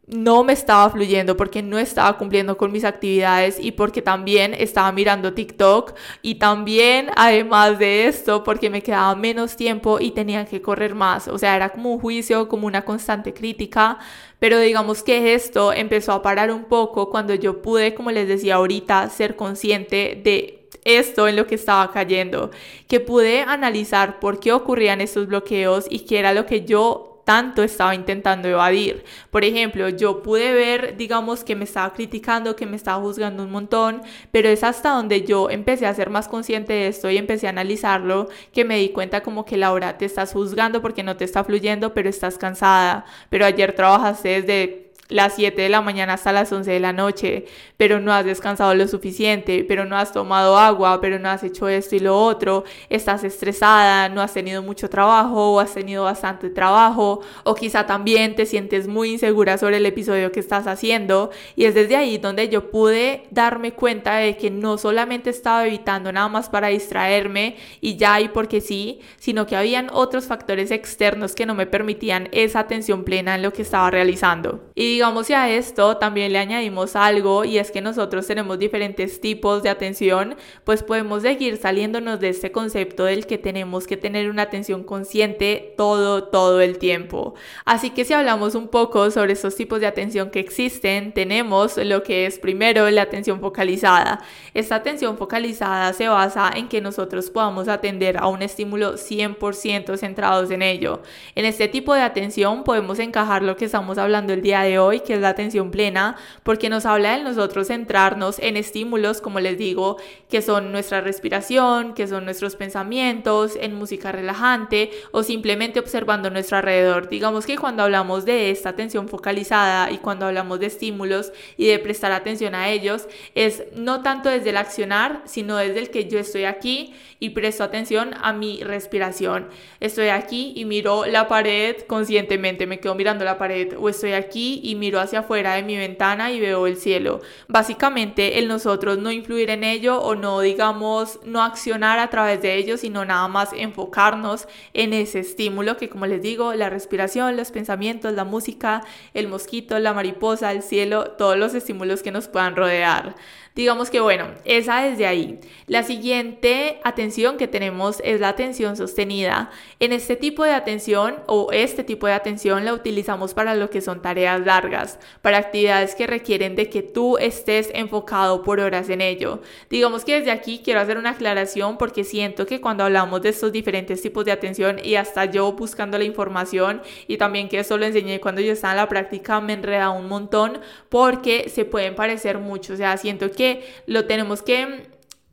no 0.09 0.43
me 0.43 0.55
estaba 0.55 0.88
fluyendo 0.91 1.37
porque 1.37 1.62
no 1.62 1.79
estaba 1.79 2.17
cumpliendo 2.17 2.57
con 2.57 2.73
mis 2.73 2.85
actividades 2.85 3.59
y 3.61 3.73
porque 3.73 4.00
también 4.00 4.55
estaba 4.55 4.91
mirando 4.91 5.35
TikTok 5.35 5.95
y 6.23 6.37
también 6.37 7.11
además 7.17 7.79
de 7.79 8.07
esto 8.07 8.43
porque 8.43 8.71
me 8.71 8.83
quedaba 8.83 9.15
menos 9.15 9.57
tiempo 9.57 9.99
y 10.00 10.12
tenía 10.12 10.47
que 10.47 10.62
correr 10.62 10.95
más, 10.95 11.29
o 11.29 11.38
sea, 11.38 11.57
era 11.57 11.69
como 11.71 11.93
un 11.93 12.00
juicio, 12.00 12.49
como 12.49 12.67
una 12.67 12.85
constante 12.85 13.35
crítica, 13.35 13.99
pero 14.38 14.59
digamos 14.59 15.03
que 15.03 15.35
esto 15.35 15.73
empezó 15.73 16.12
a 16.12 16.23
parar 16.23 16.50
un 16.50 16.65
poco 16.65 17.11
cuando 17.11 17.35
yo 17.35 17.61
pude, 17.61 17.95
como 17.95 18.11
les 18.11 18.29
decía 18.29 18.57
ahorita, 18.57 19.11
ser 19.11 19.37
consciente 19.37 20.21
de 20.25 20.69
esto 20.85 21.29
en 21.29 21.37
lo 21.37 21.47
que 21.47 21.57
estaba 21.57 21.91
cayendo, 21.91 22.50
que 22.87 23.00
pude 23.00 23.43
analizar 23.43 24.21
por 24.21 24.41
qué 24.41 24.53
ocurrían 24.53 25.03
estos 25.03 25.27
bloqueos 25.27 25.87
y 25.91 26.00
qué 26.00 26.19
era 26.19 26.33
lo 26.33 26.47
que 26.47 26.65
yo 26.65 27.18
tanto 27.28 27.62
estaba 27.62 27.94
intentando 27.94 28.49
evadir. 28.49 29.04
Por 29.30 29.44
ejemplo, 29.44 29.90
yo 29.90 30.23
pude 30.23 30.50
ver, 30.54 30.97
digamos, 30.97 31.44
que 31.44 31.56
me 31.56 31.64
estaba 31.64 31.92
criticando, 31.92 32.56
que 32.56 32.64
me 32.64 32.75
estaba 32.75 33.02
juzgando 33.02 33.42
un 33.42 33.50
montón, 33.50 34.00
pero 34.32 34.49
es 34.49 34.64
hasta 34.64 34.92
donde 34.92 35.26
yo 35.26 35.50
empecé 35.50 35.85
a 35.85 35.92
ser 35.92 36.08
más 36.08 36.26
consciente 36.26 36.73
de 36.73 36.88
esto 36.88 37.11
y 37.11 37.18
empecé 37.18 37.47
a 37.47 37.50
analizarlo, 37.50 38.30
que 38.50 38.64
me 38.64 38.78
di 38.78 38.88
cuenta 38.88 39.23
como 39.23 39.44
que 39.44 39.58
Laura 39.58 39.99
te 39.99 40.06
estás 40.06 40.32
juzgando 40.32 40.80
porque 40.80 41.02
no 41.02 41.18
te 41.18 41.26
está 41.26 41.44
fluyendo, 41.44 41.92
pero 41.92 42.08
estás 42.08 42.38
cansada, 42.38 43.04
pero 43.28 43.44
ayer 43.44 43.75
trabajaste 43.75 44.40
desde 44.40 44.88
las 45.09 45.37
7 45.37 45.61
de 45.61 45.69
la 45.69 45.81
mañana 45.81 46.15
hasta 46.15 46.33
las 46.33 46.53
11 46.53 46.71
de 46.71 46.81
la 46.81 46.93
noche, 46.93 47.47
pero 47.77 48.00
no 48.00 48.12
has 48.12 48.25
descansado 48.25 48.75
lo 48.75 48.87
suficiente, 48.88 49.65
pero 49.65 49.85
no 49.85 49.97
has 49.97 50.12
tomado 50.12 50.59
agua, 50.59 51.00
pero 51.00 51.19
no 51.19 51.31
has 51.31 51.43
hecho 51.43 51.69
esto 51.69 51.97
y 51.97 52.00
lo 52.00 52.21
otro, 52.21 52.65
estás 52.91 53.25
estresada, 53.25 54.09
no 54.09 54.21
has 54.21 54.35
tenido 54.35 54.62
mucho 54.62 54.91
trabajo 54.91 55.55
o 55.55 55.61
has 55.61 55.75
tenido 55.75 56.05
bastante 56.05 56.50
trabajo, 56.50 57.21
o 57.45 57.55
quizá 57.55 57.87
también 57.87 58.35
te 58.35 58.47
sientes 58.47 58.87
muy 58.87 59.12
insegura 59.12 59.59
sobre 59.59 59.79
el 59.79 59.87
episodio 59.87 60.33
que 60.33 60.41
estás 60.41 60.67
haciendo, 60.67 61.31
y 61.57 61.65
es 61.65 61.75
desde 61.75 61.97
ahí 61.97 62.19
donde 62.19 62.49
yo 62.49 62.71
pude 62.71 63.25
darme 63.31 63.73
cuenta 63.73 64.17
de 64.17 64.37
que 64.37 64.50
no 64.50 64.79
solamente 64.79 65.31
estaba 65.31 65.67
evitando 65.67 66.12
nada 66.12 66.29
más 66.29 66.49
para 66.49 66.69
distraerme 66.69 67.57
y 67.81 67.97
ya 67.97 68.21
y 68.21 68.29
porque 68.29 68.61
sí, 68.61 69.00
sino 69.19 69.47
que 69.47 69.57
habían 69.57 69.88
otros 69.93 70.27
factores 70.27 70.71
externos 70.71 71.35
que 71.35 71.47
no 71.47 71.55
me 71.55 71.67
permitían 71.67 72.29
esa 72.33 72.61
atención 72.61 73.05
plena 73.05 73.35
en 73.35 73.43
lo 73.43 73.53
que 73.53 73.62
estaba 73.62 73.91
realizando. 73.91 74.61
Digamos 74.99 75.28
que 75.28 75.35
a 75.37 75.49
esto 75.49 75.97
también 75.97 76.33
le 76.33 76.40
añadimos 76.40 76.97
algo 76.97 77.45
y 77.45 77.59
es 77.59 77.71
que 77.71 77.81
nosotros 77.81 78.26
tenemos 78.26 78.59
diferentes 78.59 79.21
tipos 79.21 79.62
de 79.62 79.69
atención, 79.69 80.35
pues 80.64 80.83
podemos 80.83 81.23
seguir 81.23 81.57
saliéndonos 81.57 82.19
de 82.19 82.31
este 82.31 82.50
concepto 82.50 83.05
del 83.05 83.25
que 83.25 83.38
tenemos 83.38 83.87
que 83.87 83.97
tener 83.97 84.28
una 84.28 84.43
atención 84.43 84.83
consciente 84.83 85.73
todo, 85.76 86.25
todo 86.25 86.61
el 86.61 86.78
tiempo. 86.78 87.37
Así 87.64 87.90
que 87.90 88.05
si 88.05 88.12
hablamos 88.12 88.57
un 88.57 88.67
poco 88.67 89.12
sobre 89.12 89.35
estos 89.35 89.55
tipos 89.55 89.78
de 89.78 89.87
atención 89.87 90.31
que 90.31 90.40
existen, 90.40 91.12
tenemos 91.12 91.76
lo 91.76 92.02
que 92.02 92.26
es 92.26 92.40
primero 92.40 92.90
la 92.90 93.02
atención 93.02 93.38
focalizada. 93.38 94.21
Esta 94.52 94.75
atención 94.75 95.17
focalizada 95.17 95.93
se 95.93 96.09
basa 96.09 96.50
en 96.57 96.69
que 96.69 96.81
nosotros 96.81 97.31
podamos 97.31 97.69
atender 97.69 98.17
a 98.17 98.26
un 98.26 98.43
estímulo 98.43 98.95
100% 98.95 99.97
centrados 99.97 100.50
en 100.50 100.62
ello. 100.62 101.02
En 101.37 101.45
este 101.45 101.69
tipo 101.69 101.95
de 101.95 102.02
atención 102.02 102.64
podemos 102.64 102.99
encajar 102.99 103.45
lo 103.45 103.57
que 103.57 103.67
estamos 103.67 103.97
hablando 103.97 104.33
el 104.33 104.43
día 104.43 104.62
de 104.62 104.81
hoy 104.81 104.88
que 105.04 105.14
es 105.14 105.21
la 105.21 105.28
atención 105.28 105.71
plena, 105.71 106.16
porque 106.42 106.68
nos 106.68 106.87
habla 106.87 107.16
de 107.16 107.23
nosotros 107.23 107.68
centrarnos 107.68 108.38
en 108.38 108.57
estímulos, 108.57 109.21
como 109.21 109.40
les 109.40 109.59
digo, 109.59 109.97
que 110.28 110.42
son 110.42 110.73
nuestra 110.73 111.00
respiración, 111.00 111.95
que 111.95 112.07
son 112.07 112.25
nuestros 112.25 112.57
pensamientos, 112.57 113.57
en 113.61 113.75
música 113.75 114.12
relajante 114.12 114.90
o 115.12 115.23
simplemente 115.23 115.80
observando 115.80 116.30
nuestro 116.30 116.57
alrededor. 116.57 117.09
Digamos 117.09 117.47
que 117.47 117.57
cuando 117.59 117.83
hablamos 117.83 118.25
de 118.25 118.50
esta 118.50 118.71
atención 118.71 119.09
focalizada 119.09 119.90
y 119.90 119.99
cuando 119.99 120.26
hablamos 120.26 120.61
de 120.61 120.66
estímulos 120.66 121.33
y 121.57 121.66
de 121.66 121.78
prestar 121.78 122.12
atención 122.12 122.54
a 122.54 122.68
ellos, 122.68 123.07
es 123.35 123.64
no 123.75 124.02
tanto 124.02 124.28
desde 124.28 124.50
el 124.50 124.57
accionar, 124.57 125.23
sino 125.25 125.57
desde 125.57 125.78
el 125.78 125.90
que 125.90 126.09
yo 126.09 126.18
estoy 126.18 126.45
aquí 126.45 126.95
y 127.21 127.30
presto 127.30 127.64
atención 127.64 128.14
a 128.23 128.33
mi 128.33 128.62
respiración. 128.62 129.49
Estoy 129.80 130.09
aquí 130.09 130.52
y 130.57 130.64
miro 130.64 131.07
la 131.07 131.28
pared 131.28 131.76
conscientemente, 131.87 132.66
me 132.66 132.80
quedo 132.80 132.95
mirando 132.95 133.25
la 133.25 133.38
pared 133.38 133.75
o 133.78 133.88
estoy 133.88 134.12
aquí 134.12 134.61
y 134.62 134.75
miro 134.78 135.00
hacia 135.00 135.20
afuera 135.20 135.54
de 135.54 135.62
mi 135.62 135.76
ventana 135.76 136.32
y 136.32 136.40
veo 136.40 136.66
el 136.66 136.76
cielo. 136.76 137.20
Básicamente 137.49 138.38
el 138.38 138.49
nosotros 138.49 138.99
no 138.99 139.12
influir 139.12 139.50
en 139.50 139.64
ello 139.64 140.00
o 140.00 140.14
no 140.14 140.40
digamos 140.40 141.20
no 141.25 141.42
accionar 141.42 141.99
a 141.99 142.08
través 142.08 142.40
de 142.40 142.56
ello, 142.56 142.78
sino 142.78 143.04
nada 143.04 143.28
más 143.28 143.52
enfocarnos 143.52 144.49
en 144.73 144.92
ese 144.92 145.20
estímulo 145.20 145.76
que 145.76 145.88
como 145.88 146.06
les 146.06 146.23
digo, 146.23 146.54
la 146.54 146.70
respiración, 146.70 147.37
los 147.37 147.50
pensamientos, 147.50 148.14
la 148.14 148.25
música, 148.25 148.82
el 149.14 149.28
mosquito, 149.28 149.78
la 149.78 149.92
mariposa, 149.92 150.52
el 150.52 150.62
cielo, 150.62 151.11
todos 151.12 151.37
los 151.37 151.54
estímulos 151.54 152.02
que 152.02 152.12
nos 152.12 152.28
puedan 152.28 152.56
rodear. 152.56 153.16
Digamos 153.59 153.91
que 153.91 153.99
bueno, 153.99 154.29
esa 154.45 154.83
desde 154.83 155.05
ahí. 155.05 155.41
La 155.67 155.83
siguiente 155.83 156.79
atención 156.85 157.37
que 157.38 157.49
tenemos 157.49 158.00
es 158.05 158.21
la 158.21 158.29
atención 158.29 158.77
sostenida. 158.77 159.50
En 159.81 159.93
este 159.93 160.15
tipo 160.15 160.45
de 160.45 160.53
atención 160.53 161.17
o 161.27 161.50
este 161.50 161.83
tipo 161.83 162.07
de 162.07 162.12
atención 162.12 162.65
la 162.65 162.73
utilizamos 162.73 163.35
para 163.35 163.57
lo 163.57 163.69
que 163.69 163.81
son 163.81 164.00
tareas 164.00 164.47
largas, 164.47 165.00
para 165.23 165.38
actividades 165.38 165.97
que 165.97 166.07
requieren 166.07 166.55
de 166.55 166.71
que 166.71 166.85
tú 166.85 167.19
estés 167.19 167.73
enfocado 167.75 168.45
por 168.45 168.61
horas 168.61 168.91
en 168.91 169.00
ello. 169.00 169.43
Digamos 169.69 170.05
que 170.05 170.21
desde 170.21 170.31
aquí 170.31 170.61
quiero 170.65 170.79
hacer 170.79 170.97
una 170.97 171.11
aclaración 171.11 171.79
porque 171.79 172.05
siento 172.05 172.47
que 172.47 172.61
cuando 172.61 172.85
hablamos 172.85 173.23
de 173.23 173.31
estos 173.31 173.50
diferentes 173.50 174.00
tipos 174.00 174.25
de 174.25 174.31
atención 174.31 174.77
y 174.81 174.95
hasta 174.95 175.25
yo 175.25 175.50
buscando 175.50 175.99
la 175.99 176.05
información 176.05 176.81
y 177.09 177.17
también 177.17 177.49
que 177.49 177.59
eso 177.59 177.77
lo 177.77 177.87
enseñé 177.87 178.21
cuando 178.21 178.41
yo 178.41 178.53
estaba 178.53 178.75
en 178.75 178.77
la 178.77 178.88
práctica 178.88 179.41
me 179.41 179.55
enreda 179.55 179.91
un 179.91 180.07
montón 180.07 180.61
porque 180.88 181.49
se 181.49 181.65
pueden 181.65 181.97
parecer 181.97 182.38
mucho, 182.38 182.75
o 182.75 182.77
sea, 182.77 182.97
siento 182.97 183.33
que 183.33 183.48
lo 183.87 184.05
tenemos 184.07 184.43
que 184.43 184.88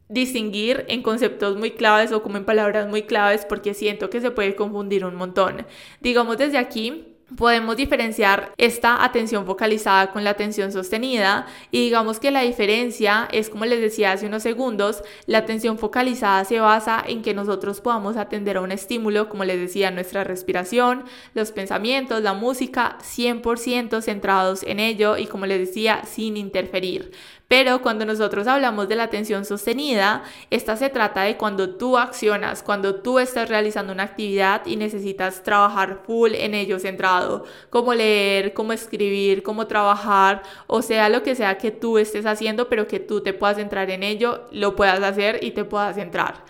distinguir 0.07 0.85
en 0.87 1.01
conceptos 1.01 1.57
muy 1.57 1.71
claves 1.71 2.11
o 2.11 2.21
como 2.21 2.37
en 2.37 2.45
palabras 2.45 2.87
muy 2.87 3.03
claves 3.03 3.45
porque 3.47 3.73
siento 3.73 4.09
que 4.09 4.21
se 4.21 4.31
puede 4.31 4.55
confundir 4.55 5.03
un 5.05 5.15
montón. 5.15 5.65
Digamos 6.01 6.37
desde 6.37 6.57
aquí, 6.57 7.15
podemos 7.35 7.75
diferenciar 7.75 8.51
esta 8.57 9.03
atención 9.03 9.45
focalizada 9.45 10.11
con 10.11 10.23
la 10.23 10.29
atención 10.31 10.71
sostenida 10.71 11.47
y 11.71 11.83
digamos 11.83 12.19
que 12.19 12.29
la 12.29 12.41
diferencia 12.41 13.27
es 13.31 13.49
como 13.49 13.65
les 13.65 13.81
decía 13.81 14.11
hace 14.11 14.27
unos 14.27 14.43
segundos, 14.43 15.03
la 15.25 15.39
atención 15.39 15.79
focalizada 15.79 16.45
se 16.45 16.59
basa 16.59 17.03
en 17.05 17.23
que 17.23 17.33
nosotros 17.33 17.81
podamos 17.81 18.15
atender 18.17 18.57
a 18.57 18.61
un 18.61 18.71
estímulo, 18.71 19.27
como 19.27 19.43
les 19.43 19.59
decía, 19.59 19.89
nuestra 19.91 20.23
respiración, 20.23 21.05
los 21.33 21.51
pensamientos, 21.51 22.21
la 22.21 22.33
música, 22.33 22.97
100% 23.01 24.01
centrados 24.01 24.61
en 24.63 24.79
ello 24.79 25.17
y 25.17 25.25
como 25.25 25.45
les 25.47 25.59
decía, 25.59 26.03
sin 26.05 26.37
interferir. 26.37 27.11
Pero 27.47 27.81
cuando 27.81 28.05
nosotros 28.05 28.47
hablamos 28.47 28.89
de 28.89 28.95
la 28.95 29.03
atención 29.03 29.45
sostenida, 29.45 30.23
esta 30.49 30.75
se 30.77 30.89
trata 30.89 31.21
de 31.21 31.37
cuando 31.37 31.75
tú 31.75 31.97
accionas, 31.97 32.63
cuando 32.63 32.95
tú 32.95 33.19
estás 33.19 33.49
realizando 33.49 33.93
una 33.93 34.03
actividad 34.03 34.65
y 34.65 34.77
necesitas 34.77 35.43
trabajar 35.43 36.01
full 36.05 36.33
en 36.33 36.55
ello 36.55 36.79
centrado, 36.79 37.45
como 37.69 37.93
leer, 37.93 38.53
como 38.53 38.73
escribir, 38.73 39.43
como 39.43 39.67
trabajar, 39.67 40.41
o 40.65 40.81
sea, 40.81 41.07
lo 41.09 41.21
que 41.21 41.35
sea 41.35 41.57
que 41.59 41.69
tú 41.69 41.99
estés 41.99 42.25
haciendo, 42.25 42.67
pero 42.67 42.87
que 42.87 42.99
tú 42.99 43.21
te 43.21 43.33
puedas 43.33 43.57
centrar 43.57 43.91
en 43.91 44.01
ello, 44.01 44.47
lo 44.51 44.75
puedas 44.75 45.01
hacer 45.03 45.43
y 45.43 45.51
te 45.51 45.65
puedas 45.65 45.95
centrar. 45.95 46.43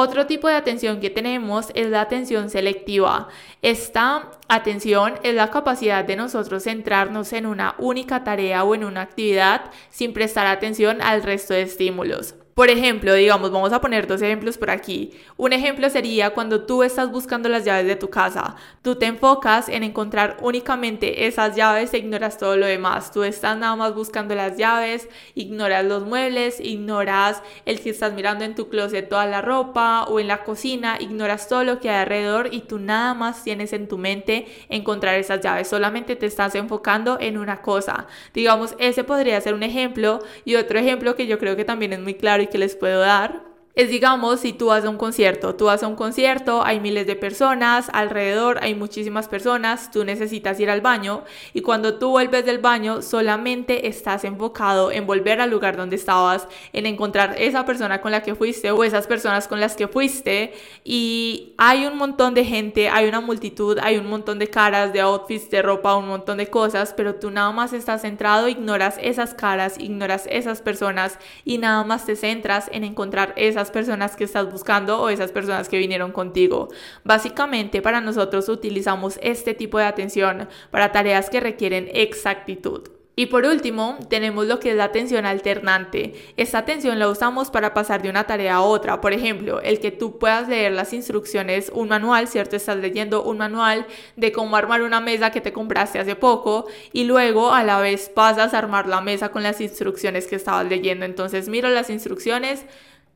Otro 0.00 0.28
tipo 0.28 0.46
de 0.46 0.54
atención 0.54 1.00
que 1.00 1.10
tenemos 1.10 1.72
es 1.74 1.88
la 1.88 2.02
atención 2.02 2.50
selectiva. 2.50 3.26
Esta 3.62 4.30
atención 4.46 5.14
es 5.24 5.34
la 5.34 5.50
capacidad 5.50 6.04
de 6.04 6.14
nosotros 6.14 6.62
centrarnos 6.62 7.32
en 7.32 7.46
una 7.46 7.74
única 7.78 8.22
tarea 8.22 8.62
o 8.62 8.76
en 8.76 8.84
una 8.84 9.00
actividad 9.00 9.72
sin 9.90 10.12
prestar 10.12 10.46
atención 10.46 11.02
al 11.02 11.24
resto 11.24 11.52
de 11.52 11.62
estímulos. 11.62 12.36
Por 12.58 12.70
ejemplo, 12.70 13.14
digamos, 13.14 13.52
vamos 13.52 13.72
a 13.72 13.80
poner 13.80 14.08
dos 14.08 14.20
ejemplos 14.20 14.58
por 14.58 14.68
aquí. 14.68 15.12
Un 15.36 15.52
ejemplo 15.52 15.88
sería 15.90 16.30
cuando 16.30 16.64
tú 16.64 16.82
estás 16.82 17.08
buscando 17.08 17.48
las 17.48 17.64
llaves 17.64 17.86
de 17.86 17.94
tu 17.94 18.10
casa. 18.10 18.56
Tú 18.82 18.96
te 18.96 19.06
enfocas 19.06 19.68
en 19.68 19.84
encontrar 19.84 20.38
únicamente 20.40 21.28
esas 21.28 21.54
llaves 21.54 21.94
e 21.94 21.98
ignoras 21.98 22.36
todo 22.36 22.56
lo 22.56 22.66
demás. 22.66 23.12
Tú 23.12 23.22
estás 23.22 23.56
nada 23.56 23.76
más 23.76 23.94
buscando 23.94 24.34
las 24.34 24.56
llaves, 24.56 25.08
ignoras 25.36 25.84
los 25.84 26.04
muebles, 26.04 26.58
ignoras 26.58 27.44
el 27.64 27.80
que 27.80 27.90
estás 27.90 28.12
mirando 28.12 28.44
en 28.44 28.56
tu 28.56 28.68
closet 28.68 29.08
toda 29.08 29.26
la 29.26 29.40
ropa 29.40 30.06
o 30.08 30.18
en 30.18 30.26
la 30.26 30.42
cocina, 30.42 30.96
ignoras 30.98 31.48
todo 31.48 31.62
lo 31.62 31.78
que 31.78 31.90
hay 31.90 32.02
alrededor 32.02 32.48
y 32.50 32.62
tú 32.62 32.80
nada 32.80 33.14
más 33.14 33.44
tienes 33.44 33.72
en 33.72 33.86
tu 33.86 33.98
mente 33.98 34.48
encontrar 34.68 35.14
esas 35.14 35.40
llaves. 35.42 35.68
Solamente 35.68 36.16
te 36.16 36.26
estás 36.26 36.56
enfocando 36.56 37.18
en 37.20 37.38
una 37.38 37.62
cosa. 37.62 38.08
Digamos, 38.34 38.74
ese 38.80 39.04
podría 39.04 39.40
ser 39.40 39.54
un 39.54 39.62
ejemplo 39.62 40.18
y 40.44 40.56
otro 40.56 40.80
ejemplo 40.80 41.14
que 41.14 41.28
yo 41.28 41.38
creo 41.38 41.54
que 41.54 41.64
también 41.64 41.92
es 41.92 42.00
muy 42.00 42.14
claro 42.14 42.47
que 42.48 42.58
les 42.58 42.76
puedo 42.76 43.00
dar 43.00 43.42
es 43.78 43.90
digamos 43.90 44.40
si 44.40 44.52
tú 44.52 44.66
vas 44.66 44.84
a 44.84 44.90
un 44.90 44.96
concierto, 44.96 45.54
tú 45.54 45.66
vas 45.66 45.84
a 45.84 45.86
un 45.86 45.94
concierto, 45.94 46.64
hay 46.64 46.80
miles 46.80 47.06
de 47.06 47.14
personas 47.14 47.88
alrededor, 47.92 48.58
hay 48.60 48.74
muchísimas 48.74 49.28
personas, 49.28 49.92
tú 49.92 50.04
necesitas 50.04 50.58
ir 50.58 50.68
al 50.68 50.80
baño 50.80 51.22
y 51.54 51.60
cuando 51.60 51.96
tú 51.96 52.10
vuelves 52.10 52.44
del 52.44 52.58
baño 52.58 53.02
solamente 53.02 53.86
estás 53.86 54.24
enfocado 54.24 54.90
en 54.90 55.06
volver 55.06 55.40
al 55.40 55.50
lugar 55.50 55.76
donde 55.76 55.94
estabas, 55.94 56.48
en 56.72 56.86
encontrar 56.86 57.36
esa 57.38 57.64
persona 57.64 58.00
con 58.00 58.10
la 58.10 58.24
que 58.24 58.34
fuiste 58.34 58.72
o 58.72 58.82
esas 58.82 59.06
personas 59.06 59.46
con 59.46 59.60
las 59.60 59.76
que 59.76 59.86
fuiste 59.86 60.54
y 60.82 61.54
hay 61.56 61.86
un 61.86 61.96
montón 61.96 62.34
de 62.34 62.44
gente, 62.44 62.88
hay 62.88 63.06
una 63.06 63.20
multitud, 63.20 63.78
hay 63.80 63.96
un 63.96 64.08
montón 64.08 64.40
de 64.40 64.48
caras, 64.48 64.92
de 64.92 65.02
outfits, 65.02 65.50
de 65.50 65.62
ropa, 65.62 65.94
un 65.94 66.08
montón 66.08 66.38
de 66.38 66.48
cosas, 66.48 66.94
pero 66.96 67.14
tú 67.14 67.30
nada 67.30 67.52
más 67.52 67.72
estás 67.72 68.02
centrado, 68.02 68.48
ignoras 68.48 68.96
esas 69.00 69.34
caras, 69.34 69.78
ignoras 69.78 70.26
esas 70.28 70.62
personas 70.62 71.16
y 71.44 71.58
nada 71.58 71.84
más 71.84 72.06
te 72.06 72.16
centras 72.16 72.68
en 72.72 72.82
encontrar 72.82 73.34
esas 73.36 73.67
personas 73.70 74.16
que 74.16 74.24
estás 74.24 74.50
buscando 74.50 75.00
o 75.00 75.08
esas 75.08 75.32
personas 75.32 75.68
que 75.68 75.78
vinieron 75.78 76.12
contigo. 76.12 76.68
Básicamente 77.04 77.82
para 77.82 78.00
nosotros 78.00 78.48
utilizamos 78.48 79.18
este 79.22 79.54
tipo 79.54 79.78
de 79.78 79.84
atención 79.84 80.48
para 80.70 80.92
tareas 80.92 81.30
que 81.30 81.40
requieren 81.40 81.88
exactitud. 81.92 82.90
Y 83.18 83.26
por 83.26 83.44
último, 83.46 83.98
tenemos 84.08 84.46
lo 84.46 84.60
que 84.60 84.70
es 84.70 84.76
la 84.76 84.84
atención 84.84 85.26
alternante. 85.26 86.14
Esta 86.36 86.58
atención 86.58 87.00
la 87.00 87.08
usamos 87.08 87.50
para 87.50 87.74
pasar 87.74 88.00
de 88.00 88.08
una 88.08 88.28
tarea 88.28 88.54
a 88.54 88.60
otra. 88.60 89.00
Por 89.00 89.12
ejemplo, 89.12 89.60
el 89.60 89.80
que 89.80 89.90
tú 89.90 90.20
puedas 90.20 90.48
leer 90.48 90.70
las 90.70 90.92
instrucciones, 90.92 91.72
un 91.74 91.88
manual, 91.88 92.28
¿cierto? 92.28 92.54
Estás 92.54 92.76
leyendo 92.76 93.24
un 93.24 93.38
manual 93.38 93.88
de 94.14 94.30
cómo 94.30 94.54
armar 94.54 94.82
una 94.82 95.00
mesa 95.00 95.32
que 95.32 95.40
te 95.40 95.52
compraste 95.52 95.98
hace 95.98 96.14
poco 96.14 96.66
y 96.92 97.06
luego 97.06 97.52
a 97.52 97.64
la 97.64 97.80
vez 97.80 98.08
pasas 98.08 98.54
a 98.54 98.58
armar 98.58 98.86
la 98.86 99.00
mesa 99.00 99.30
con 99.30 99.42
las 99.42 99.60
instrucciones 99.60 100.28
que 100.28 100.36
estabas 100.36 100.66
leyendo. 100.66 101.04
Entonces 101.04 101.48
miro 101.48 101.68
las 101.70 101.90
instrucciones, 101.90 102.66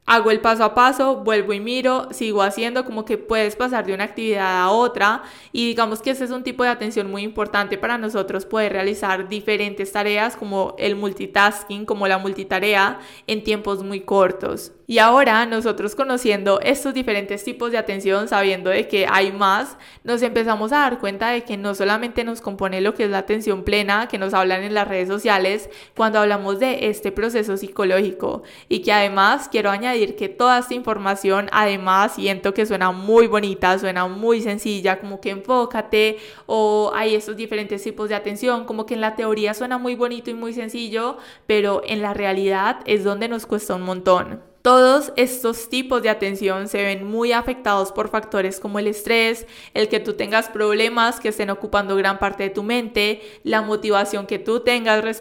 hago 0.05 0.31
el 0.31 0.41
paso 0.41 0.65
a 0.65 0.75
paso, 0.75 1.17
vuelvo 1.17 1.53
y 1.53 1.61
miro, 1.61 2.09
sigo 2.11 2.43
haciendo, 2.43 2.85
como 2.85 3.05
que 3.05 3.19
puedes 3.19 3.55
pasar 3.57 3.87
de 3.87 3.95
una 3.95 4.05
actividad 4.05 4.63
a 4.63 4.71
otra 4.71 5.23
y 5.53 5.69
digamos 5.69 6.03
que 6.03 6.11
ese 6.11 6.25
es 6.25 6.31
un 6.31 6.43
tipo 6.43 6.65
de 6.65 6.71
atención 6.71 7.11
muy 7.11 7.23
importante 7.23 7.79
para 7.79 7.99
nosotros 7.99 8.45
poder 8.45 8.73
realizar 8.73 9.29
diferentes 9.29 9.93
tareas 9.93 10.37
como 10.37 10.75
el 10.79 10.97
multitasking, 10.97 11.87
como 11.87 12.09
la 12.09 12.19
multitarea 12.19 12.99
en 13.27 13.45
tiempos 13.45 13.83
muy 13.85 14.01
cortos. 14.01 14.73
Y 14.93 14.99
ahora 14.99 15.47
nosotros 15.47 15.95
conociendo 15.95 16.61
estos 16.61 16.93
diferentes 16.93 17.43
tipos 17.45 17.71
de 17.71 17.79
atención, 17.79 18.29
sabiendo 18.29 18.69
de 18.69 18.89
que 18.89 19.07
hay 19.09 19.33
más, 19.33 19.79
nos 20.05 20.21
empezamos 20.21 20.73
a 20.73 20.81
dar 20.81 20.99
cuenta 20.99 21.31
de 21.31 21.45
que 21.45 21.57
no 21.57 21.75
solamente 21.75 22.25
nos 22.25 22.43
compone 22.43 22.83
lo 22.83 22.93
que 22.93 23.05
es 23.05 23.11
la 23.11 23.19
atención 23.19 23.63
plena, 23.63 24.09
que 24.09 24.19
nos 24.19 24.35
hablan 24.35 24.65
en 24.65 24.75
las 24.75 24.87
redes 24.87 25.09
sociales, 25.09 25.71
cuando 25.97 26.19
hablamos 26.19 26.59
de 26.59 26.89
este 26.89 27.11
proceso 27.11 27.57
psicológico. 27.57 28.43
Y 28.69 28.81
que 28.83 28.93
además 28.93 29.49
quiero 29.51 29.71
que 30.17 30.29
toda 30.29 30.59
esta 30.59 30.75
información, 30.75 31.49
además 31.53 32.15
siento 32.15 32.55
que 32.55 32.67
suena 32.67 32.93
muy 32.93 33.27
bonita, 33.27 33.79
suena 33.79 34.07
muy 34.07 34.41
sencilla, 34.41 35.01
como 35.01 35.21
que 35.21 35.31
enfócate 35.31 36.19
o 36.47 36.93
hay 36.95 37.15
estos 37.15 37.37
diferentes 37.37 37.83
tipos 37.83 38.09
de 38.09 38.15
atención, 38.15 38.65
como 38.65 38.87
que 38.87 38.95
en 38.95 39.01
la 39.01 39.17
teoría 39.17 39.55
suena 39.55 39.79
muy 39.79 39.95
bonito 39.95 40.31
y 40.31 40.35
muy 40.35 40.53
sencillo, 40.53 41.19
pero 41.47 41.83
en 41.87 42.03
la 42.03 42.15
realidad 42.15 42.81
es 42.87 43.05
donde 43.05 43.29
nos 43.29 43.47
cuesta 43.47 43.75
un 43.75 43.83
montón. 43.83 44.43
Todos 44.63 45.13
estos 45.17 45.69
tipos 45.69 46.03
de 46.03 46.09
atención 46.09 46.69
se 46.69 46.83
ven 46.83 47.05
muy 47.05 47.33
afectados 47.33 47.91
por 47.91 48.09
factores 48.09 48.61
como 48.61 48.79
el 48.79 48.87
estrés, 48.87 49.47
el 49.75 49.89
que 49.89 49.99
tú 49.99 50.13
tengas 50.13 50.49
problemas 50.49 51.19
que 51.19 51.31
estén 51.31 51.51
ocupando 51.51 51.97
gran 51.97 52.21
parte 52.21 52.45
de 52.45 52.51
tu 52.51 52.63
mente, 52.63 53.23
la 53.43 53.63
motivación 53.63 54.27
que 54.27 54.39
tú 54.39 54.61
tengas. 54.61 55.21